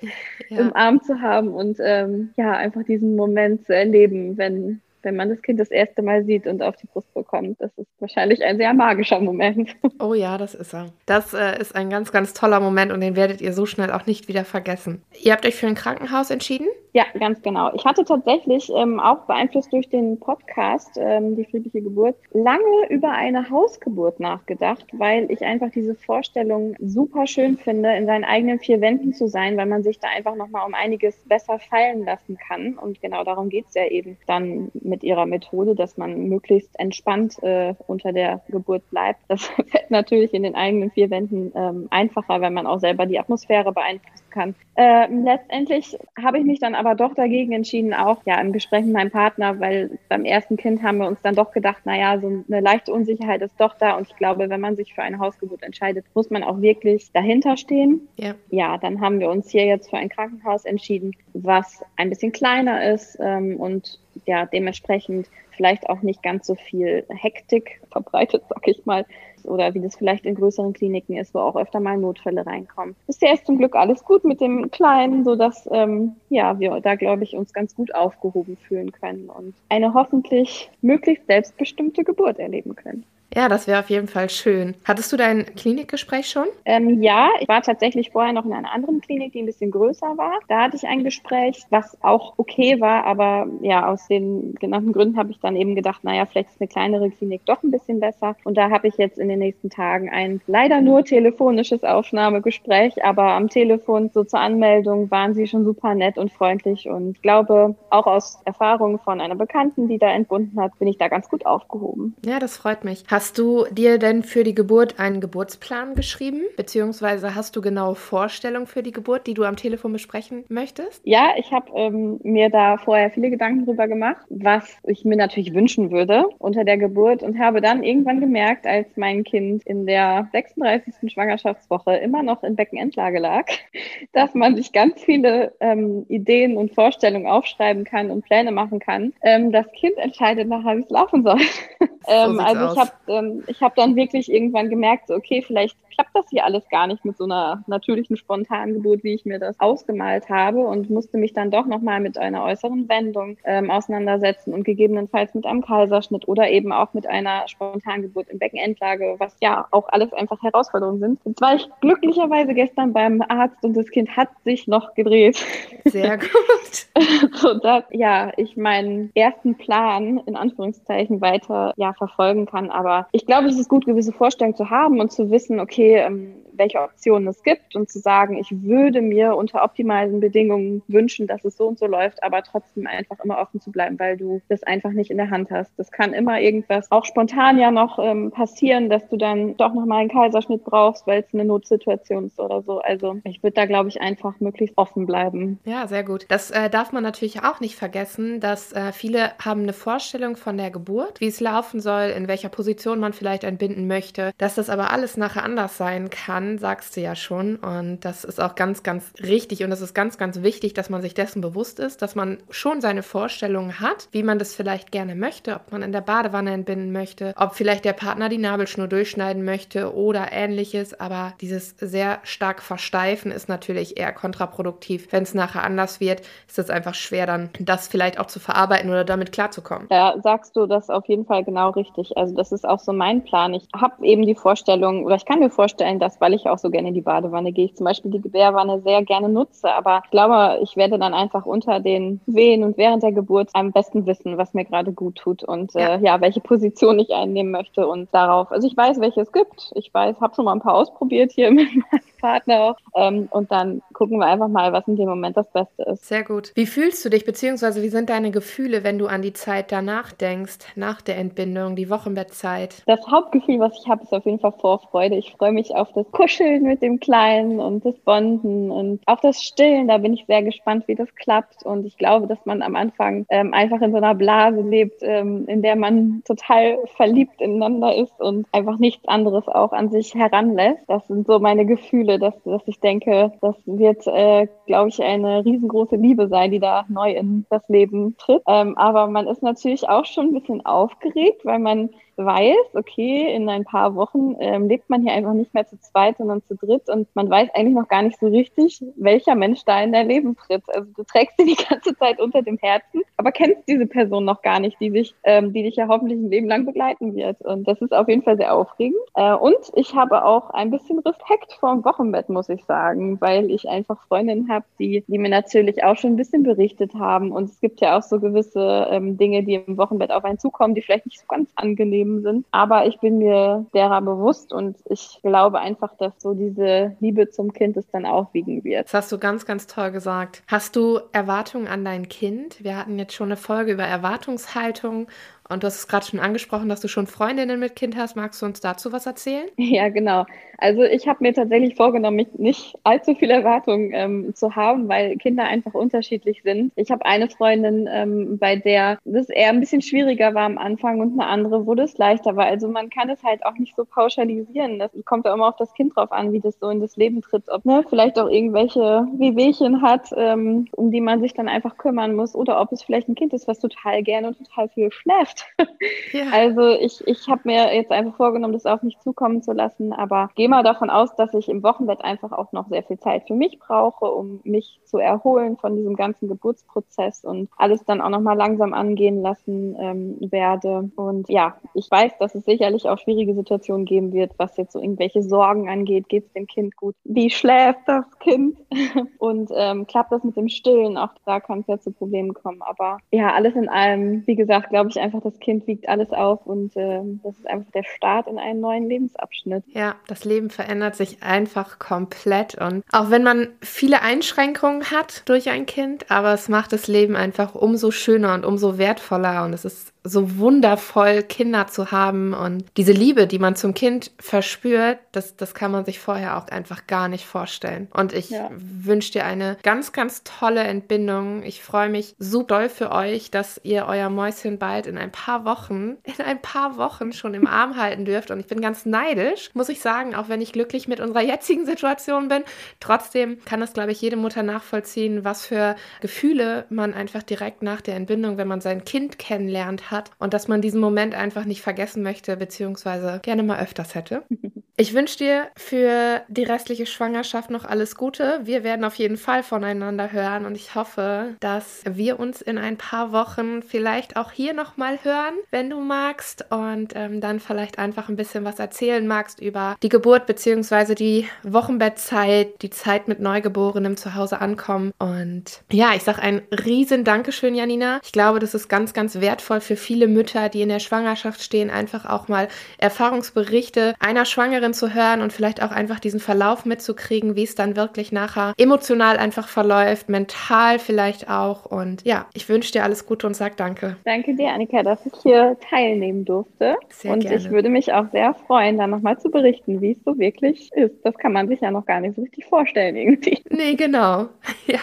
ja. 0.48 0.58
im 0.58 0.74
Arm 0.74 1.02
zu 1.02 1.20
haben 1.20 1.48
und 1.48 1.78
ähm, 1.80 2.32
ja, 2.36 2.52
einfach 2.52 2.84
diesen 2.84 3.16
Moment 3.16 3.64
zu 3.64 3.74
erleben, 3.74 4.38
wenn 4.38 4.80
wenn 5.02 5.16
man 5.16 5.28
das 5.28 5.42
Kind 5.42 5.60
das 5.60 5.70
erste 5.70 6.02
Mal 6.02 6.24
sieht 6.24 6.46
und 6.46 6.62
auf 6.62 6.76
die 6.76 6.86
Brust 6.86 7.12
bekommt. 7.14 7.60
Das 7.60 7.70
ist 7.76 7.88
wahrscheinlich 7.98 8.42
ein 8.44 8.56
sehr 8.56 8.74
magischer 8.74 9.20
Moment. 9.20 9.70
Oh 10.02 10.14
ja, 10.14 10.38
das 10.38 10.54
ist 10.54 10.72
er. 10.72 10.86
Das 11.04 11.34
äh, 11.34 11.60
ist 11.60 11.76
ein 11.76 11.90
ganz, 11.90 12.10
ganz 12.10 12.32
toller 12.32 12.58
Moment 12.58 12.90
und 12.90 13.02
den 13.02 13.16
werdet 13.16 13.42
ihr 13.42 13.52
so 13.52 13.66
schnell 13.66 13.90
auch 13.90 14.06
nicht 14.06 14.28
wieder 14.28 14.46
vergessen. 14.46 15.02
Ihr 15.20 15.32
habt 15.32 15.44
euch 15.44 15.56
für 15.56 15.66
ein 15.66 15.74
Krankenhaus 15.74 16.30
entschieden? 16.30 16.68
Ja, 16.92 17.04
ganz 17.18 17.40
genau. 17.42 17.72
Ich 17.74 17.84
hatte 17.84 18.04
tatsächlich 18.04 18.68
ähm, 18.74 18.98
auch 18.98 19.26
beeinflusst 19.26 19.72
durch 19.72 19.88
den 19.88 20.18
Podcast 20.18 20.96
ähm, 20.96 21.36
Die 21.36 21.44
friedliche 21.44 21.82
Geburt 21.82 22.16
lange 22.32 22.88
über 22.88 23.10
eine 23.12 23.48
Hausgeburt 23.48 24.18
nachgedacht, 24.18 24.86
weil 24.92 25.30
ich 25.30 25.42
einfach 25.42 25.70
diese 25.70 25.94
Vorstellung 25.94 26.74
super 26.80 27.28
schön 27.28 27.58
finde, 27.58 27.94
in 27.94 28.06
seinen 28.06 28.24
eigenen 28.24 28.58
vier 28.58 28.80
Wänden 28.80 29.12
zu 29.12 29.28
sein, 29.28 29.56
weil 29.56 29.66
man 29.66 29.84
sich 29.84 30.00
da 30.00 30.08
einfach 30.08 30.34
nochmal 30.34 30.66
um 30.66 30.74
einiges 30.74 31.16
besser 31.26 31.60
fallen 31.60 32.04
lassen 32.04 32.36
kann. 32.36 32.74
Und 32.76 33.00
genau 33.00 33.22
darum 33.22 33.50
geht's 33.50 33.74
ja 33.74 33.86
eben 33.86 34.16
dann 34.26 34.72
mit 34.90 35.02
ihrer 35.02 35.24
Methode, 35.26 35.74
dass 35.74 35.96
man 35.96 36.28
möglichst 36.28 36.78
entspannt 36.78 37.42
äh, 37.42 37.74
unter 37.86 38.12
der 38.12 38.42
Geburt 38.48 38.88
bleibt. 38.90 39.20
Das 39.28 39.46
fällt 39.68 39.90
natürlich 39.90 40.34
in 40.34 40.42
den 40.42 40.54
eigenen 40.54 40.90
vier 40.90 41.08
Wänden 41.08 41.52
ähm, 41.54 41.88
einfacher, 41.90 42.40
wenn 42.40 42.52
man 42.52 42.66
auch 42.66 42.80
selber 42.80 43.06
die 43.06 43.18
Atmosphäre 43.18 43.72
beeinflussen 43.72 44.30
kann. 44.30 44.54
Äh, 44.76 45.12
letztendlich 45.12 45.98
habe 46.20 46.38
ich 46.38 46.44
mich 46.44 46.60
dann 46.60 46.74
aber 46.74 46.94
doch 46.94 47.14
dagegen 47.14 47.52
entschieden, 47.52 47.92
auch 47.92 48.22
ja 48.24 48.40
im 48.40 48.52
Gespräch 48.52 48.84
mit 48.84 48.94
meinem 48.94 49.10
Partner, 49.10 49.60
weil 49.60 49.98
beim 50.08 50.24
ersten 50.24 50.56
Kind 50.56 50.82
haben 50.82 50.98
wir 50.98 51.06
uns 51.06 51.20
dann 51.22 51.34
doch 51.34 51.52
gedacht, 51.52 51.84
naja, 51.84 52.18
so 52.18 52.28
eine 52.28 52.60
leichte 52.60 52.92
Unsicherheit 52.92 53.42
ist 53.42 53.60
doch 53.60 53.74
da 53.74 53.96
und 53.96 54.08
ich 54.08 54.16
glaube, 54.16 54.48
wenn 54.48 54.60
man 54.60 54.76
sich 54.76 54.94
für 54.94 55.02
eine 55.02 55.18
Hausgeburt 55.18 55.62
entscheidet, 55.62 56.06
muss 56.14 56.30
man 56.30 56.42
auch 56.42 56.60
wirklich 56.60 57.12
dahinter 57.12 57.56
stehen. 57.56 58.08
Ja. 58.16 58.34
ja, 58.50 58.78
dann 58.78 59.00
haben 59.00 59.20
wir 59.20 59.28
uns 59.28 59.50
hier 59.50 59.66
jetzt 59.66 59.90
für 59.90 59.96
ein 59.96 60.08
Krankenhaus 60.08 60.64
entschieden, 60.64 61.12
was 61.34 61.84
ein 61.96 62.08
bisschen 62.08 62.32
kleiner 62.32 62.92
ist 62.92 63.18
ähm, 63.20 63.56
und 63.56 63.98
ja, 64.26 64.46
dementsprechend 64.46 65.28
vielleicht 65.50 65.88
auch 65.88 66.02
nicht 66.02 66.22
ganz 66.22 66.46
so 66.46 66.54
viel 66.54 67.04
Hektik 67.08 67.80
verbreitet, 67.90 68.42
sag 68.48 68.66
ich 68.66 68.86
mal, 68.86 69.04
oder 69.44 69.74
wie 69.74 69.80
das 69.80 69.96
vielleicht 69.96 70.26
in 70.26 70.34
größeren 70.34 70.72
Kliniken 70.72 71.16
ist, 71.16 71.34
wo 71.34 71.38
auch 71.38 71.56
öfter 71.56 71.80
mal 71.80 71.96
Notfälle 71.96 72.44
reinkommen. 72.44 72.94
Bisher 73.06 73.32
ist 73.32 73.46
zum 73.46 73.58
Glück 73.58 73.74
alles 73.74 74.04
gut 74.04 74.24
mit 74.24 74.40
dem 74.40 74.70
Kleinen, 74.70 75.24
so 75.24 75.36
dass 75.36 75.68
ähm, 75.72 76.16
ja 76.28 76.58
wir 76.58 76.80
da 76.80 76.94
glaube 76.94 77.24
ich 77.24 77.34
uns 77.34 77.52
ganz 77.52 77.74
gut 77.74 77.94
aufgehoben 77.94 78.56
fühlen 78.56 78.92
können 78.92 79.30
und 79.30 79.54
eine 79.68 79.94
hoffentlich 79.94 80.70
möglichst 80.82 81.26
selbstbestimmte 81.26 82.04
Geburt 82.04 82.38
erleben 82.38 82.76
können. 82.76 83.04
Ja, 83.34 83.48
das 83.48 83.66
wäre 83.66 83.80
auf 83.80 83.90
jeden 83.90 84.08
Fall 84.08 84.28
schön. 84.28 84.74
Hattest 84.84 85.12
du 85.12 85.16
dein 85.16 85.46
Klinikgespräch 85.54 86.28
schon? 86.28 86.46
Ähm, 86.64 87.02
ja, 87.02 87.28
ich 87.38 87.48
war 87.48 87.62
tatsächlich 87.62 88.10
vorher 88.10 88.32
noch 88.32 88.44
in 88.44 88.52
einer 88.52 88.72
anderen 88.72 89.00
Klinik, 89.00 89.32
die 89.32 89.42
ein 89.42 89.46
bisschen 89.46 89.70
größer 89.70 90.16
war. 90.16 90.40
Da 90.48 90.62
hatte 90.62 90.76
ich 90.76 90.86
ein 90.86 91.04
Gespräch, 91.04 91.64
was 91.70 91.96
auch 92.02 92.34
okay 92.38 92.80
war, 92.80 93.04
aber 93.04 93.46
ja, 93.62 93.88
aus 93.88 94.08
den 94.08 94.54
genannten 94.54 94.92
Gründen 94.92 95.16
habe 95.16 95.30
ich 95.30 95.38
dann 95.38 95.54
eben 95.54 95.74
gedacht, 95.74 96.02
naja, 96.02 96.26
vielleicht 96.26 96.50
ist 96.50 96.60
eine 96.60 96.68
kleinere 96.68 97.10
Klinik 97.10 97.42
doch 97.46 97.62
ein 97.62 97.70
bisschen 97.70 98.00
besser. 98.00 98.36
Und 98.44 98.56
da 98.56 98.70
habe 98.70 98.88
ich 98.88 98.96
jetzt 98.96 99.18
in 99.18 99.28
den 99.28 99.38
nächsten 99.38 99.70
Tagen 99.70 100.10
ein 100.10 100.40
leider 100.46 100.80
nur 100.80 101.04
telefonisches 101.04 101.84
Aufnahmegespräch, 101.84 103.04
aber 103.04 103.32
am 103.32 103.48
Telefon 103.48 104.10
so 104.12 104.24
zur 104.24 104.40
Anmeldung 104.40 105.10
waren 105.10 105.34
sie 105.34 105.46
schon 105.46 105.64
super 105.64 105.94
nett 105.94 106.18
und 106.18 106.32
freundlich 106.32 106.88
und 106.88 107.16
ich 107.16 107.22
glaube, 107.22 107.76
auch 107.90 108.06
aus 108.06 108.40
Erfahrung 108.44 108.98
von 108.98 109.20
einer 109.20 109.36
Bekannten, 109.36 109.88
die 109.88 109.98
da 109.98 110.08
entbunden 110.08 110.60
hat, 110.60 110.76
bin 110.78 110.88
ich 110.88 110.98
da 110.98 111.08
ganz 111.08 111.28
gut 111.28 111.46
aufgehoben. 111.46 112.16
Ja, 112.24 112.38
das 112.38 112.56
freut 112.56 112.84
mich. 112.84 113.04
Hast 113.08 113.19
Hast 113.20 113.36
du 113.36 113.66
dir 113.70 113.98
denn 113.98 114.22
für 114.22 114.44
die 114.44 114.54
Geburt 114.54 114.98
einen 114.98 115.20
Geburtsplan 115.20 115.94
geschrieben? 115.94 116.40
Beziehungsweise 116.56 117.34
hast 117.34 117.54
du 117.54 117.60
genaue 117.60 117.94
Vorstellungen 117.94 118.66
für 118.66 118.82
die 118.82 118.92
Geburt, 118.92 119.26
die 119.26 119.34
du 119.34 119.44
am 119.44 119.56
Telefon 119.56 119.92
besprechen 119.92 120.44
möchtest? 120.48 121.02
Ja, 121.04 121.34
ich 121.36 121.52
habe 121.52 121.70
ähm, 121.74 122.18
mir 122.22 122.48
da 122.48 122.78
vorher 122.78 123.10
viele 123.10 123.28
Gedanken 123.28 123.66
drüber 123.66 123.88
gemacht, 123.88 124.24
was 124.30 124.74
ich 124.84 125.04
mir 125.04 125.16
natürlich 125.16 125.52
wünschen 125.52 125.90
würde 125.90 126.30
unter 126.38 126.64
der 126.64 126.78
Geburt 126.78 127.22
und 127.22 127.38
habe 127.38 127.60
dann 127.60 127.82
irgendwann 127.82 128.20
gemerkt, 128.20 128.66
als 128.66 128.88
mein 128.96 129.22
Kind 129.22 129.64
in 129.64 129.84
der 129.84 130.30
36. 130.32 131.12
Schwangerschaftswoche 131.12 131.96
immer 131.96 132.22
noch 132.22 132.42
in 132.42 132.56
Beckenendlage 132.56 133.18
lag, 133.18 133.44
dass 134.14 134.32
man 134.32 134.56
sich 134.56 134.72
ganz 134.72 134.98
viele 134.98 135.52
ähm, 135.60 136.06
Ideen 136.08 136.56
und 136.56 136.74
Vorstellungen 136.74 137.26
aufschreiben 137.26 137.84
kann 137.84 138.10
und 138.10 138.24
Pläne 138.24 138.50
machen 138.50 138.78
kann. 138.78 139.12
Ähm, 139.20 139.52
das 139.52 139.70
Kind 139.72 139.98
entscheidet 139.98 140.48
nachher, 140.48 140.78
wie 140.78 140.84
es 140.84 140.88
laufen 140.88 141.22
soll. 141.22 141.40
So 142.06 142.12
ähm, 142.12 142.40
also 142.40 142.72
ich 142.72 142.78
habe 142.78 142.90
ähm, 143.08 143.44
ich 143.46 143.60
habe 143.60 143.74
dann 143.76 143.96
wirklich 143.96 144.32
irgendwann 144.32 144.70
gemerkt, 144.70 145.08
so, 145.08 145.14
okay, 145.14 145.42
vielleicht 145.46 145.76
klappt 145.90 146.10
das 146.14 146.30
hier 146.30 146.44
alles 146.44 146.68
gar 146.68 146.86
nicht 146.86 147.04
mit 147.04 147.16
so 147.16 147.24
einer 147.24 147.62
natürlichen 147.66 148.16
Spontangeburt, 148.16 149.04
wie 149.04 149.14
ich 149.14 149.24
mir 149.24 149.38
das 149.38 149.58
ausgemalt 149.60 150.28
habe 150.28 150.60
und 150.60 150.88
musste 150.88 151.18
mich 151.18 151.32
dann 151.32 151.50
doch 151.50 151.66
nochmal 151.66 152.00
mit 152.00 152.16
einer 152.16 152.44
äußeren 152.44 152.88
Wendung 152.88 153.36
ähm, 153.44 153.70
auseinandersetzen 153.70 154.54
und 154.54 154.64
gegebenenfalls 154.64 155.34
mit 155.34 155.44
einem 155.44 155.62
Kaiserschnitt 155.62 156.26
oder 156.26 156.48
eben 156.48 156.72
auch 156.72 156.94
mit 156.94 157.06
einer 157.06 157.46
Spontangeburt 157.48 158.28
in 158.28 158.38
Beckenendlage, 158.38 159.16
was 159.18 159.36
ja 159.40 159.66
auch 159.70 159.88
alles 159.88 160.12
einfach 160.12 160.42
Herausforderungen 160.42 161.00
sind. 161.00 161.20
Jetzt 161.24 161.40
war 161.40 161.54
ich 161.56 161.68
glücklicherweise 161.80 162.54
gestern 162.54 162.92
beim 162.92 163.22
Arzt 163.22 163.62
und 163.62 163.76
das 163.76 163.90
Kind 163.90 164.16
hat 164.16 164.28
sich 164.44 164.66
noch 164.66 164.94
gedreht. 164.94 165.44
Sehr 165.84 166.18
gut. 166.18 167.34
Sodass 167.34 167.84
ja, 167.90 168.32
ich 168.36 168.56
meinen 168.56 169.10
ersten 169.14 169.56
Plan 169.56 170.18
in 170.26 170.36
Anführungszeichen 170.36 171.20
weiter 171.20 171.74
ja 171.76 171.89
verfolgen 171.94 172.46
kann. 172.46 172.70
Aber 172.70 173.08
ich 173.12 173.26
glaube, 173.26 173.48
es 173.48 173.58
ist 173.58 173.68
gut, 173.68 173.86
gewisse 173.86 174.12
Vorstellungen 174.12 174.56
zu 174.56 174.70
haben 174.70 175.00
und 175.00 175.12
zu 175.12 175.30
wissen, 175.30 175.60
okay, 175.60 175.96
ähm, 175.96 176.34
welche 176.60 176.80
Optionen 176.80 177.26
es 177.26 177.42
gibt 177.42 177.74
und 177.74 177.90
zu 177.90 177.98
sagen, 177.98 178.36
ich 178.36 178.50
würde 178.62 179.00
mir 179.00 179.34
unter 179.34 179.64
optimalen 179.64 180.20
Bedingungen 180.20 180.82
wünschen, 180.88 181.26
dass 181.26 181.44
es 181.44 181.56
so 181.56 181.66
und 181.66 181.78
so 181.78 181.86
läuft, 181.86 182.22
aber 182.22 182.42
trotzdem 182.42 182.86
einfach 182.86 183.18
immer 183.24 183.38
offen 183.38 183.60
zu 183.60 183.72
bleiben, 183.72 183.98
weil 183.98 184.18
du 184.18 184.42
das 184.48 184.62
einfach 184.62 184.90
nicht 184.90 185.10
in 185.10 185.16
der 185.16 185.30
Hand 185.30 185.50
hast. 185.50 185.72
Das 185.78 185.90
kann 185.90 186.12
immer 186.12 186.38
irgendwas 186.40 186.90
auch 186.92 187.06
spontan 187.06 187.58
ja 187.58 187.70
noch 187.70 187.98
ähm, 187.98 188.30
passieren, 188.30 188.90
dass 188.90 189.08
du 189.08 189.16
dann 189.16 189.56
doch 189.56 189.72
nochmal 189.72 190.00
einen 190.00 190.10
Kaiserschnitt 190.10 190.64
brauchst, 190.64 191.06
weil 191.06 191.20
es 191.20 191.32
eine 191.32 191.46
Notsituation 191.46 192.26
ist 192.26 192.38
oder 192.38 192.62
so. 192.62 192.80
Also 192.80 193.16
ich 193.24 193.42
würde 193.42 193.54
da, 193.54 193.64
glaube 193.64 193.88
ich, 193.88 194.00
einfach 194.02 194.38
möglichst 194.40 194.76
offen 194.76 195.06
bleiben. 195.06 195.58
Ja, 195.64 195.86
sehr 195.88 196.04
gut. 196.04 196.26
Das 196.28 196.50
äh, 196.50 196.68
darf 196.68 196.92
man 196.92 197.02
natürlich 197.02 197.42
auch 197.42 197.60
nicht 197.60 197.76
vergessen, 197.76 198.40
dass 198.40 198.72
äh, 198.72 198.92
viele 198.92 199.32
haben 199.42 199.62
eine 199.62 199.72
Vorstellung 199.72 200.36
von 200.36 200.58
der 200.58 200.70
Geburt, 200.70 201.22
wie 201.22 201.28
es 201.28 201.40
laufen 201.40 201.80
soll, 201.80 202.12
in 202.14 202.28
welcher 202.28 202.50
Position 202.50 203.00
man 203.00 203.14
vielleicht 203.14 203.44
entbinden 203.44 203.86
möchte. 203.86 204.32
Dass 204.36 204.56
das 204.56 204.68
aber 204.68 204.90
alles 204.90 205.16
nachher 205.16 205.44
anders 205.44 205.78
sein 205.78 206.10
kann, 206.10 206.49
sagst 206.58 206.96
du 206.96 207.00
ja 207.00 207.14
schon. 207.14 207.56
Und 207.56 208.00
das 208.04 208.24
ist 208.24 208.40
auch 208.40 208.54
ganz, 208.54 208.82
ganz 208.82 209.12
richtig 209.22 209.64
und 209.64 209.72
es 209.72 209.80
ist 209.80 209.94
ganz, 209.94 210.18
ganz 210.18 210.42
wichtig, 210.42 210.74
dass 210.74 210.90
man 210.90 211.02
sich 211.02 211.14
dessen 211.14 211.40
bewusst 211.40 211.80
ist, 211.80 212.02
dass 212.02 212.14
man 212.14 212.38
schon 212.50 212.80
seine 212.80 213.02
Vorstellungen 213.02 213.80
hat, 213.80 214.08
wie 214.12 214.22
man 214.22 214.38
das 214.38 214.54
vielleicht 214.54 214.92
gerne 214.92 215.14
möchte, 215.14 215.54
ob 215.56 215.72
man 215.72 215.82
in 215.82 215.92
der 215.92 216.00
Badewanne 216.00 216.52
entbinden 216.52 216.92
möchte, 216.92 217.34
ob 217.36 217.54
vielleicht 217.54 217.84
der 217.84 217.92
Partner 217.92 218.28
die 218.28 218.38
Nabelschnur 218.38 218.88
durchschneiden 218.88 219.44
möchte 219.44 219.94
oder 219.94 220.32
ähnliches. 220.32 220.98
Aber 220.98 221.34
dieses 221.40 221.74
sehr 221.78 222.18
stark 222.22 222.62
Versteifen 222.62 223.30
ist 223.30 223.48
natürlich 223.48 223.98
eher 223.98 224.12
kontraproduktiv. 224.12 225.08
Wenn 225.10 225.22
es 225.22 225.34
nachher 225.34 225.64
anders 225.64 226.00
wird, 226.00 226.20
ist 226.48 226.58
es 226.58 226.70
einfach 226.70 226.94
schwer, 226.94 227.26
dann 227.26 227.50
das 227.58 227.88
vielleicht 227.88 228.18
auch 228.18 228.26
zu 228.26 228.40
verarbeiten 228.40 228.90
oder 228.90 229.04
damit 229.04 229.32
klarzukommen. 229.32 229.88
Ja, 229.90 230.14
sagst 230.22 230.56
du 230.56 230.66
das 230.66 230.90
auf 230.90 231.06
jeden 231.06 231.24
Fall 231.24 231.44
genau 231.44 231.70
richtig. 231.70 232.16
Also 232.16 232.34
das 232.34 232.52
ist 232.52 232.66
auch 232.66 232.78
so 232.78 232.92
mein 232.92 233.24
Plan. 233.24 233.54
Ich 233.54 233.68
habe 233.74 234.04
eben 234.04 234.26
die 234.26 234.34
Vorstellung, 234.34 235.04
oder 235.04 235.16
ich 235.16 235.24
kann 235.24 235.40
mir 235.40 235.50
vorstellen, 235.50 235.98
dass, 235.98 236.20
weil 236.20 236.34
ich 236.34 236.39
auch 236.48 236.58
so 236.58 236.70
gerne 236.70 236.88
in 236.88 236.94
die 236.94 237.00
Badewanne 237.00 237.52
gehe, 237.52 237.66
ich 237.66 237.76
zum 237.76 237.84
Beispiel 237.84 238.10
die 238.10 238.20
Gebärwanne 238.20 238.80
sehr 238.82 239.02
gerne 239.02 239.28
nutze. 239.28 239.72
Aber 239.72 240.02
ich 240.04 240.10
glaube, 240.10 240.60
ich 240.62 240.76
werde 240.76 240.98
dann 240.98 241.14
einfach 241.14 241.46
unter 241.46 241.80
den 241.80 242.20
Wehen 242.26 242.64
und 242.64 242.76
während 242.76 243.02
der 243.02 243.12
Geburt 243.12 243.50
am 243.52 243.72
besten 243.72 244.06
wissen, 244.06 244.38
was 244.38 244.54
mir 244.54 244.64
gerade 244.64 244.92
gut 244.92 245.16
tut 245.16 245.42
und 245.42 245.74
ja. 245.74 245.96
Äh, 245.96 246.00
ja, 246.04 246.20
welche 246.20 246.40
Position 246.40 246.98
ich 246.98 247.12
einnehmen 247.12 247.50
möchte 247.52 247.86
und 247.86 248.08
darauf. 248.12 248.50
Also 248.52 248.66
ich 248.66 248.76
weiß, 248.76 249.00
welche 249.00 249.20
es 249.20 249.32
gibt. 249.32 249.72
Ich 249.74 249.92
weiß, 249.92 250.20
habe 250.20 250.34
schon 250.34 250.44
mal 250.44 250.52
ein 250.52 250.60
paar 250.60 250.74
ausprobiert 250.74 251.32
hier 251.32 251.50
mit 251.50 251.68
meinem 251.74 252.02
Partner 252.20 252.76
ähm, 252.94 253.28
und 253.30 253.50
dann 253.50 253.82
gucken 253.92 254.18
wir 254.18 254.26
einfach 254.26 254.48
mal, 254.48 254.72
was 254.72 254.86
in 254.88 254.96
dem 254.96 255.08
Moment 255.08 255.36
das 255.36 255.50
Beste 255.52 255.82
ist. 255.84 256.06
Sehr 256.06 256.24
gut. 256.24 256.52
Wie 256.54 256.66
fühlst 256.66 257.04
du 257.04 257.08
dich, 257.08 257.24
beziehungsweise 257.24 257.82
wie 257.82 257.88
sind 257.88 258.10
deine 258.10 258.30
Gefühle, 258.30 258.84
wenn 258.84 258.98
du 258.98 259.06
an 259.06 259.22
die 259.22 259.32
Zeit 259.32 259.72
danach 259.72 260.12
denkst, 260.12 260.58
nach 260.76 261.00
der 261.00 261.18
Entbindung, 261.18 261.76
die 261.76 261.90
Wochenbettzeit? 261.90 262.82
Das 262.86 263.00
Hauptgefühl, 263.10 263.58
was 263.60 263.72
ich 263.80 263.88
habe, 263.88 264.02
ist 264.02 264.12
auf 264.12 264.24
jeden 264.24 264.40
Fall 264.40 264.52
Vorfreude. 264.52 265.16
Ich 265.16 265.32
freue 265.32 265.52
mich 265.52 265.74
auf 265.74 265.92
das 265.92 266.10
Kuscheln 266.12 266.62
mit 266.62 266.82
dem 266.82 267.00
Kleinen 267.00 267.60
und 267.60 267.84
das 267.84 267.96
Bonden 267.98 268.70
und 268.70 269.00
auf 269.06 269.20
das 269.20 269.42
Stillen. 269.42 269.88
Da 269.88 269.98
bin 269.98 270.14
ich 270.14 270.24
sehr 270.26 270.42
gespannt, 270.42 270.86
wie 270.88 270.94
das 270.94 271.14
klappt. 271.14 271.64
Und 271.64 271.86
ich 271.86 271.96
glaube, 271.96 272.26
dass 272.26 272.44
man 272.44 272.62
am 272.62 272.76
Anfang 272.76 273.26
ähm, 273.28 273.54
einfach 273.54 273.80
in 273.80 273.92
so 273.92 273.96
einer 273.96 274.14
Blase 274.14 274.60
lebt, 274.60 275.02
ähm, 275.02 275.46
in 275.46 275.62
der 275.62 275.76
man 275.76 276.22
total 276.24 276.78
verliebt 276.96 277.40
ineinander 277.40 277.94
ist 277.94 278.18
und 278.20 278.46
einfach 278.52 278.78
nichts 278.78 279.06
anderes 279.08 279.46
auch 279.48 279.72
an 279.72 279.90
sich 279.90 280.14
heranlässt. 280.14 280.82
Das 280.88 281.06
sind 281.06 281.26
so 281.26 281.38
meine 281.38 281.66
Gefühle, 281.66 282.09
dass, 282.18 282.34
dass 282.44 282.62
ich 282.66 282.80
denke, 282.80 283.32
das 283.40 283.56
wird, 283.66 284.06
äh, 284.06 284.46
glaube 284.66 284.88
ich, 284.88 285.02
eine 285.02 285.44
riesengroße 285.44 285.96
Liebe 285.96 286.28
sein, 286.28 286.50
die 286.50 286.60
da 286.60 286.84
neu 286.88 287.12
in 287.12 287.46
das 287.50 287.68
Leben 287.68 288.16
tritt. 288.18 288.42
Ähm, 288.46 288.76
aber 288.76 289.06
man 289.06 289.26
ist 289.26 289.42
natürlich 289.42 289.88
auch 289.88 290.04
schon 290.04 290.28
ein 290.28 290.34
bisschen 290.34 290.64
aufgeregt, 290.64 291.44
weil 291.44 291.58
man 291.58 291.90
weiß, 292.24 292.74
okay, 292.74 293.34
in 293.34 293.48
ein 293.48 293.64
paar 293.64 293.94
Wochen 293.94 294.36
ähm, 294.40 294.68
lebt 294.68 294.90
man 294.90 295.02
hier 295.02 295.12
einfach 295.12 295.32
nicht 295.32 295.54
mehr 295.54 295.66
zu 295.66 295.78
zweit, 295.80 296.18
sondern 296.18 296.42
zu 296.42 296.56
dritt 296.56 296.88
und 296.88 297.08
man 297.14 297.30
weiß 297.30 297.50
eigentlich 297.54 297.74
noch 297.74 297.88
gar 297.88 298.02
nicht 298.02 298.18
so 298.18 298.26
richtig, 298.26 298.84
welcher 298.96 299.34
Mensch 299.34 299.64
da 299.64 299.82
in 299.82 299.92
dein 299.92 300.08
Leben 300.08 300.36
tritt. 300.36 300.62
Also 300.68 300.90
du 300.94 301.02
trägst 301.04 301.36
sie 301.38 301.46
die 301.46 301.64
ganze 301.68 301.96
Zeit 301.96 302.20
unter 302.20 302.42
dem 302.42 302.58
Herzen, 302.58 303.02
aber 303.16 303.32
kennst 303.32 303.68
diese 303.68 303.86
Person 303.86 304.24
noch 304.24 304.42
gar 304.42 304.60
nicht, 304.60 304.80
die 304.80 304.90
dich, 304.90 305.14
ähm, 305.24 305.52
die 305.52 305.62
dich 305.62 305.76
ja 305.76 305.88
hoffentlich 305.88 306.18
ein 306.18 306.30
Leben 306.30 306.48
lang 306.48 306.66
begleiten 306.66 307.14
wird. 307.14 307.40
Und 307.42 307.66
das 307.68 307.80
ist 307.80 307.92
auf 307.92 308.08
jeden 308.08 308.22
Fall 308.22 308.36
sehr 308.36 308.54
aufregend. 308.54 309.00
Äh, 309.14 309.34
und 309.34 309.58
ich 309.74 309.94
habe 309.94 310.24
auch 310.24 310.50
ein 310.50 310.70
bisschen 310.70 310.98
Respekt 311.00 311.52
vor 311.58 311.72
dem 311.72 311.84
Wochenbett, 311.84 312.28
muss 312.28 312.48
ich 312.48 312.64
sagen, 312.64 313.20
weil 313.20 313.50
ich 313.50 313.68
einfach 313.68 313.98
Freundinnen 314.08 314.50
habe, 314.50 314.64
die, 314.78 315.04
die 315.06 315.18
mir 315.18 315.30
natürlich 315.30 315.84
auch 315.84 315.96
schon 315.96 316.12
ein 316.12 316.16
bisschen 316.16 316.42
berichtet 316.42 316.94
haben. 316.94 317.32
Und 317.32 317.44
es 317.44 317.60
gibt 317.60 317.80
ja 317.80 317.98
auch 317.98 318.02
so 318.02 318.20
gewisse 318.20 318.88
ähm, 318.90 319.16
Dinge, 319.16 319.42
die 319.42 319.54
im 319.54 319.76
Wochenbett 319.76 320.10
auf 320.10 320.24
einen 320.24 320.38
zukommen, 320.38 320.74
die 320.74 320.82
vielleicht 320.82 321.06
nicht 321.06 321.20
so 321.20 321.26
ganz 321.28 321.50
angenehm 321.56 322.09
geblieben 322.10 322.22
sind. 322.22 322.46
Aber 322.50 322.86
ich 322.86 322.98
bin 323.00 323.18
mir 323.18 323.66
derer 323.74 324.00
bewusst 324.02 324.52
und 324.52 324.76
ich 324.88 325.20
glaube 325.22 325.60
einfach, 325.60 325.96
dass 325.96 326.12
so 326.18 326.34
diese 326.34 326.96
Liebe 327.00 327.28
zum 327.30 327.52
Kind 327.52 327.76
es 327.76 327.88
dann 327.90 328.06
aufwiegen 328.06 328.64
wird. 328.64 328.86
Das 328.86 328.94
hast 328.94 329.12
du 329.12 329.18
ganz, 329.18 329.46
ganz 329.46 329.66
toll 329.66 329.90
gesagt. 329.90 330.42
Hast 330.48 330.76
du 330.76 331.00
Erwartungen 331.12 331.68
an 331.68 331.84
dein 331.84 332.08
Kind? 332.08 332.62
Wir 332.62 332.76
hatten 332.76 332.98
jetzt 332.98 333.14
schon 333.14 333.28
eine 333.28 333.36
Folge 333.36 333.72
über 333.72 333.84
Erwartungshaltung 333.84 335.08
und 335.50 335.62
du 335.62 335.66
hast 335.66 335.76
es 335.76 335.88
gerade 335.88 336.06
schon 336.06 336.20
angesprochen, 336.20 336.68
dass 336.68 336.80
du 336.80 336.88
schon 336.88 337.06
Freundinnen 337.06 337.58
mit 337.58 337.74
Kind 337.74 337.96
hast. 337.96 338.14
Magst 338.14 338.40
du 338.40 338.46
uns 338.46 338.60
dazu 338.60 338.92
was 338.92 339.06
erzählen? 339.06 339.48
Ja, 339.70 339.88
genau. 339.88 340.26
Also 340.58 340.82
ich 340.82 341.08
habe 341.08 341.22
mir 341.22 341.32
tatsächlich 341.32 341.76
vorgenommen, 341.76 342.16
mich 342.16 342.28
nicht 342.36 342.76
allzu 342.82 343.14
viel 343.14 343.30
Erwartungen 343.30 343.92
ähm, 343.94 344.34
zu 344.34 344.56
haben, 344.56 344.88
weil 344.88 345.16
Kinder 345.16 345.44
einfach 345.44 345.74
unterschiedlich 345.74 346.42
sind. 346.42 346.72
Ich 346.76 346.90
habe 346.90 347.06
eine 347.06 347.30
Freundin, 347.30 347.88
ähm, 347.90 348.36
bei 348.38 348.56
der 348.56 348.98
das 349.04 349.30
eher 349.30 349.50
ein 349.50 349.60
bisschen 349.60 349.80
schwieriger 349.80 350.34
war 350.34 350.44
am 350.44 350.58
Anfang 350.58 351.00
und 351.00 351.18
eine 351.18 351.28
andere, 351.30 351.66
wo 351.66 351.74
das 351.74 351.96
leichter 351.98 352.36
war. 352.36 352.46
Also 352.46 352.68
man 352.68 352.90
kann 352.90 353.08
es 353.08 353.22
halt 353.22 353.44
auch 353.46 353.54
nicht 353.54 353.74
so 353.74 353.84
pauschalisieren. 353.84 354.78
Das 354.78 354.90
kommt 355.04 355.24
ja 355.24 355.32
immer 355.32 355.48
auf 355.48 355.56
das 355.56 355.72
Kind 355.72 355.96
drauf 355.96 356.12
an, 356.12 356.32
wie 356.32 356.40
das 356.40 356.58
so 356.58 356.68
in 356.68 356.80
das 356.80 356.96
Leben 356.96 357.22
tritt. 357.22 357.44
Ob 357.48 357.64
ne, 357.64 357.84
vielleicht 357.88 358.18
auch 358.18 358.28
irgendwelche 358.28 359.06
Wehwehchen 359.16 359.82
hat, 359.82 360.10
ähm, 360.16 360.66
um 360.72 360.90
die 360.90 361.00
man 361.00 361.20
sich 361.20 361.32
dann 361.32 361.48
einfach 361.48 361.78
kümmern 361.78 362.14
muss. 362.14 362.34
Oder 362.34 362.60
ob 362.60 362.72
es 362.72 362.82
vielleicht 362.82 363.08
ein 363.08 363.14
Kind 363.14 363.32
ist, 363.32 363.48
was 363.48 363.60
total 363.60 364.02
gerne 364.02 364.28
und 364.28 364.38
total 364.38 364.68
viel 364.68 364.92
schläft. 364.92 365.39
Ja. 366.12 366.24
Also 366.32 366.68
ich, 366.68 367.06
ich 367.06 367.28
habe 367.28 367.42
mir 367.44 367.74
jetzt 367.74 367.92
einfach 367.92 368.16
vorgenommen, 368.16 368.52
das 368.52 368.66
auf 368.66 368.82
mich 368.82 368.98
zukommen 368.98 369.42
zu 369.42 369.52
lassen, 369.52 369.92
aber 369.92 370.30
gehe 370.34 370.48
mal 370.48 370.62
davon 370.62 370.90
aus, 370.90 371.14
dass 371.14 371.32
ich 371.34 371.48
im 371.48 371.62
Wochenbett 371.62 372.02
einfach 372.02 372.32
auch 372.32 372.52
noch 372.52 372.68
sehr 372.68 372.82
viel 372.82 372.98
Zeit 372.98 373.26
für 373.26 373.34
mich 373.34 373.58
brauche, 373.58 374.06
um 374.06 374.40
mich 374.44 374.80
zu 374.84 374.98
erholen 374.98 375.56
von 375.56 375.76
diesem 375.76 375.96
ganzen 375.96 376.28
Geburtsprozess 376.28 377.24
und 377.24 377.48
alles 377.56 377.84
dann 377.84 378.00
auch 378.00 378.08
nochmal 378.10 378.36
langsam 378.36 378.74
angehen 378.74 379.22
lassen 379.22 379.76
ähm, 379.78 380.16
werde. 380.30 380.90
Und 380.96 381.28
ja, 381.28 381.56
ich 381.74 381.90
weiß, 381.90 382.18
dass 382.18 382.34
es 382.34 382.44
sicherlich 382.44 382.88
auch 382.88 382.98
schwierige 382.98 383.34
Situationen 383.34 383.86
geben 383.86 384.12
wird, 384.12 384.32
was 384.36 384.56
jetzt 384.56 384.72
so 384.72 384.80
irgendwelche 384.80 385.22
Sorgen 385.22 385.68
angeht. 385.68 386.08
Geht 386.08 386.26
es 386.26 386.32
dem 386.32 386.46
Kind 386.46 386.76
gut? 386.76 386.94
Wie 387.04 387.30
schläft 387.30 387.80
das 387.86 388.04
Kind? 388.18 388.58
und 389.18 389.50
ähm, 389.54 389.86
klappt 389.86 390.12
das 390.12 390.24
mit 390.24 390.36
dem 390.36 390.48
Stillen? 390.48 390.96
Auch 390.96 391.10
da 391.24 391.40
kann 391.40 391.60
es 391.60 391.66
ja 391.66 391.78
zu 391.78 391.92
Problemen 391.92 392.34
kommen. 392.34 392.62
Aber 392.62 392.98
ja, 393.12 393.32
alles 393.32 393.54
in 393.54 393.68
allem, 393.68 394.26
wie 394.26 394.36
gesagt, 394.36 394.70
glaube 394.70 394.90
ich 394.90 395.00
einfach, 395.00 395.20
dass 395.20 395.29
das 395.30 395.40
Kind 395.40 395.66
wiegt 395.66 395.88
alles 395.88 396.10
auf 396.10 396.46
und 396.46 396.76
äh, 396.76 397.00
das 397.22 397.36
ist 397.36 397.46
einfach 397.46 397.70
der 397.72 397.84
Start 397.84 398.26
in 398.26 398.38
einen 398.38 398.60
neuen 398.60 398.88
Lebensabschnitt. 398.88 399.64
Ja, 399.68 399.96
das 400.08 400.24
Leben 400.24 400.50
verändert 400.50 400.96
sich 400.96 401.22
einfach 401.22 401.78
komplett 401.78 402.54
und 402.56 402.84
auch 402.92 403.10
wenn 403.10 403.22
man 403.22 403.48
viele 403.60 404.02
Einschränkungen 404.02 404.90
hat 404.90 405.28
durch 405.28 405.48
ein 405.50 405.66
Kind, 405.66 406.10
aber 406.10 406.34
es 406.34 406.48
macht 406.48 406.72
das 406.72 406.88
Leben 406.88 407.16
einfach 407.16 407.54
umso 407.54 407.90
schöner 407.90 408.34
und 408.34 408.44
umso 408.44 408.78
wertvoller 408.78 409.44
und 409.44 409.52
es 409.52 409.64
ist 409.64 409.92
so 410.02 410.38
wundervoll, 410.38 411.22
Kinder 411.22 411.66
zu 411.66 411.90
haben 411.92 412.32
und 412.32 412.64
diese 412.76 412.92
Liebe, 412.92 413.26
die 413.26 413.38
man 413.38 413.56
zum 413.56 413.74
Kind 413.74 414.12
verspürt, 414.18 414.98
das, 415.12 415.36
das 415.36 415.54
kann 415.54 415.70
man 415.70 415.84
sich 415.84 415.98
vorher 415.98 416.38
auch 416.38 416.48
einfach 416.48 416.86
gar 416.86 417.08
nicht 417.08 417.26
vorstellen. 417.26 417.88
Und 417.92 418.12
ich 418.14 418.30
ja. 418.30 418.48
wünsche 418.50 419.12
dir 419.12 419.24
eine 419.24 419.58
ganz, 419.62 419.92
ganz 419.92 420.22
tolle 420.24 420.62
Entbindung. 420.62 421.42
Ich 421.42 421.62
freue 421.62 421.90
mich 421.90 422.14
so 422.18 422.42
doll 422.42 422.68
für 422.68 422.90
euch, 422.92 423.30
dass 423.30 423.60
ihr 423.62 423.86
euer 423.86 424.08
Mäuschen 424.08 424.58
bald 424.58 424.86
in 424.86 424.96
ein 424.96 425.12
paar 425.12 425.44
Wochen, 425.44 425.98
in 426.04 426.24
ein 426.24 426.40
paar 426.40 426.78
Wochen 426.78 427.12
schon 427.12 427.34
im 427.34 427.46
Arm 427.46 427.76
halten 427.76 428.04
dürft. 428.04 428.30
Und 428.30 428.40
ich 428.40 428.46
bin 428.46 428.60
ganz 428.60 428.86
neidisch, 428.86 429.50
muss 429.54 429.68
ich 429.68 429.80
sagen, 429.80 430.14
auch 430.14 430.28
wenn 430.28 430.40
ich 430.40 430.52
glücklich 430.52 430.88
mit 430.88 431.00
unserer 431.00 431.22
jetzigen 431.22 431.66
Situation 431.66 432.28
bin. 432.28 432.42
Trotzdem 432.80 433.38
kann 433.44 433.60
das, 433.60 433.74
glaube 433.74 433.92
ich, 433.92 434.00
jede 434.00 434.16
Mutter 434.16 434.42
nachvollziehen, 434.42 435.24
was 435.24 435.44
für 435.44 435.76
Gefühle 436.00 436.64
man 436.70 436.94
einfach 436.94 437.22
direkt 437.22 437.62
nach 437.62 437.82
der 437.82 437.96
Entbindung, 437.96 438.38
wenn 438.38 438.48
man 438.48 438.62
sein 438.62 438.84
Kind 438.84 439.18
kennenlernt, 439.18 439.89
hat 439.90 440.10
und 440.18 440.34
dass 440.34 440.48
man 440.48 440.62
diesen 440.62 440.80
Moment 440.80 441.14
einfach 441.14 441.44
nicht 441.44 441.62
vergessen 441.62 442.02
möchte, 442.02 442.36
beziehungsweise 442.36 443.20
gerne 443.22 443.42
mal 443.42 443.60
öfters 443.60 443.94
hätte. 443.94 444.24
Ich 444.80 444.94
wünsche 444.94 445.18
dir 445.18 445.48
für 445.56 446.22
die 446.28 446.42
restliche 446.42 446.86
Schwangerschaft 446.86 447.50
noch 447.50 447.66
alles 447.66 447.96
Gute. 447.96 448.40
Wir 448.44 448.64
werden 448.64 448.82
auf 448.86 448.94
jeden 448.94 449.18
Fall 449.18 449.42
voneinander 449.42 450.10
hören 450.10 450.46
und 450.46 450.54
ich 450.54 450.74
hoffe, 450.74 451.34
dass 451.40 451.82
wir 451.84 452.18
uns 452.18 452.40
in 452.40 452.56
ein 452.56 452.78
paar 452.78 453.12
Wochen 453.12 453.62
vielleicht 453.62 454.16
auch 454.16 454.32
hier 454.32 454.54
nochmal 454.54 454.98
hören, 455.02 455.34
wenn 455.50 455.68
du 455.68 455.80
magst 455.80 456.46
und 456.48 456.94
ähm, 456.94 457.20
dann 457.20 457.40
vielleicht 457.40 457.78
einfach 457.78 458.08
ein 458.08 458.16
bisschen 458.16 458.46
was 458.46 458.58
erzählen 458.58 459.06
magst 459.06 459.38
über 459.38 459.76
die 459.82 459.90
Geburt 459.90 460.24
beziehungsweise 460.24 460.94
die 460.94 461.28
Wochenbettzeit, 461.42 462.62
die 462.62 462.70
Zeit 462.70 463.06
mit 463.06 463.20
Neugeborenem 463.20 463.98
zu 463.98 464.14
Hause 464.14 464.40
ankommen. 464.40 464.92
Und 464.98 465.60
ja, 465.70 465.92
ich 465.94 466.04
sage 466.04 466.22
ein 466.22 466.40
riesen 466.64 467.04
Dankeschön, 467.04 467.54
Janina. 467.54 468.00
Ich 468.02 468.12
glaube, 468.12 468.38
das 468.38 468.54
ist 468.54 468.70
ganz, 468.70 468.94
ganz 468.94 469.20
wertvoll 469.20 469.60
für 469.60 469.76
viele 469.76 470.08
Mütter, 470.08 470.48
die 470.48 470.62
in 470.62 470.70
der 470.70 470.80
Schwangerschaft 470.80 471.42
stehen, 471.42 471.68
einfach 471.68 472.06
auch 472.06 472.28
mal 472.28 472.48
Erfahrungsberichte 472.78 473.94
einer 474.00 474.24
Schwangeren 474.24 474.69
Ihren 474.70 474.74
zu 474.74 474.94
hören 474.94 475.20
und 475.20 475.32
vielleicht 475.32 475.62
auch 475.62 475.70
einfach 475.70 475.98
diesen 476.00 476.20
Verlauf 476.20 476.64
mitzukriegen, 476.64 477.36
wie 477.36 477.42
es 477.42 477.54
dann 477.54 477.76
wirklich 477.76 478.12
nachher 478.12 478.54
emotional 478.56 479.16
einfach 479.16 479.48
verläuft, 479.48 480.08
mental 480.08 480.78
vielleicht 480.78 481.28
auch. 481.28 481.66
Und 481.66 482.04
ja, 482.04 482.26
ich 482.34 482.48
wünsche 482.48 482.72
dir 482.72 482.84
alles 482.84 483.06
Gute 483.06 483.26
und 483.26 483.34
sag 483.34 483.56
danke. 483.56 483.96
Danke 484.04 484.34
dir, 484.34 484.50
Annika, 484.50 484.82
dass 484.82 485.04
ich 485.06 485.12
hier 485.22 485.56
teilnehmen 485.68 486.24
durfte. 486.24 486.76
Sehr 486.90 487.12
und 487.12 487.20
gerne. 487.20 487.36
ich 487.36 487.50
würde 487.50 487.68
mich 487.68 487.92
auch 487.92 488.10
sehr 488.12 488.34
freuen, 488.46 488.78
dann 488.78 488.90
nochmal 488.90 489.18
zu 489.18 489.30
berichten, 489.30 489.80
wie 489.80 489.92
es 489.92 490.04
so 490.04 490.18
wirklich 490.18 490.70
ist. 490.74 490.94
Das 491.04 491.16
kann 491.16 491.32
man 491.32 491.48
sich 491.48 491.60
ja 491.60 491.70
noch 491.70 491.86
gar 491.86 492.00
nicht 492.00 492.16
so 492.16 492.22
richtig 492.22 492.44
vorstellen 492.46 492.96
irgendwie. 492.96 493.38
Nee, 493.50 493.74
genau. 493.74 494.28
Ja, 494.66 494.80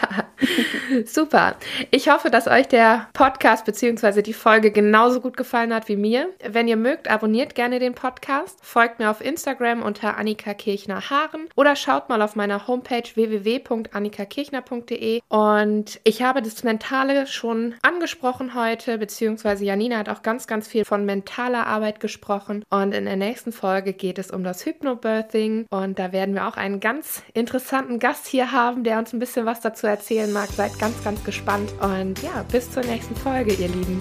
super. 1.06 1.56
Ich 1.90 2.10
hoffe, 2.10 2.30
dass 2.30 2.46
euch 2.46 2.68
der 2.68 3.08
Podcast 3.12 3.64
bzw. 3.64 4.22
die 4.22 4.34
Folge 4.34 4.70
genauso 4.70 5.20
gut 5.20 5.36
gefallen 5.36 5.74
hat 5.74 5.88
wie 5.88 5.96
mir. 5.96 6.28
Wenn 6.46 6.68
ihr 6.68 6.76
mögt, 6.76 7.10
abonniert 7.10 7.54
gerne 7.54 7.78
den 7.78 7.94
Podcast, 7.94 8.58
folgt 8.62 8.98
mir 8.98 9.10
auf 9.10 9.22
Instagram 9.22 9.82
unter 9.82 10.18
Annika 10.18 10.54
Kirchner 10.54 11.08
Haaren 11.08 11.48
oder 11.56 11.74
schaut 11.76 12.08
mal 12.08 12.22
auf 12.22 12.34
meiner 12.36 12.66
Homepage 12.66 13.04
www.annikakirchner.de. 13.14 15.20
Und 15.28 16.00
ich 16.04 16.22
habe 16.22 16.40
das 16.42 16.62
Mentale 16.64 17.26
schon 17.26 17.74
angesprochen 17.82 18.54
heute, 18.54 18.96
beziehungsweise 18.98 19.64
Janina 19.64 19.98
hat 19.98 20.08
auch 20.08 20.22
ganz, 20.22 20.46
ganz 20.46 20.68
viel 20.68 20.84
von 20.84 21.04
mentaler 21.04 21.66
Arbeit 21.66 21.98
gesprochen. 22.00 22.64
Und 22.70 22.94
in 22.94 23.06
der 23.06 23.16
nächsten 23.16 23.52
Folge 23.52 23.92
geht 23.92 24.18
es 24.18 24.30
um 24.30 24.44
das 24.44 24.64
Hypnobirthing. 24.66 25.66
Und 25.70 25.98
da 25.98 26.12
werden 26.12 26.34
wir 26.34 26.46
auch 26.46 26.56
einen 26.56 26.80
ganz 26.80 27.22
interessanten 27.34 27.98
Gast 27.98 28.26
hier 28.26 28.52
haben, 28.52 28.84
der 28.84 28.98
uns 28.98 29.12
ein 29.12 29.18
bisschen 29.18 29.46
was 29.58 29.62
dazu 29.62 29.86
erzählen 29.86 30.32
mag. 30.32 30.48
Seid 30.50 30.78
ganz, 30.78 31.02
ganz 31.02 31.22
gespannt. 31.24 31.72
Und 31.80 32.22
ja, 32.22 32.44
bis 32.50 32.70
zur 32.70 32.84
nächsten 32.84 33.16
Folge, 33.16 33.52
ihr 33.54 33.68
Lieben. 33.68 34.00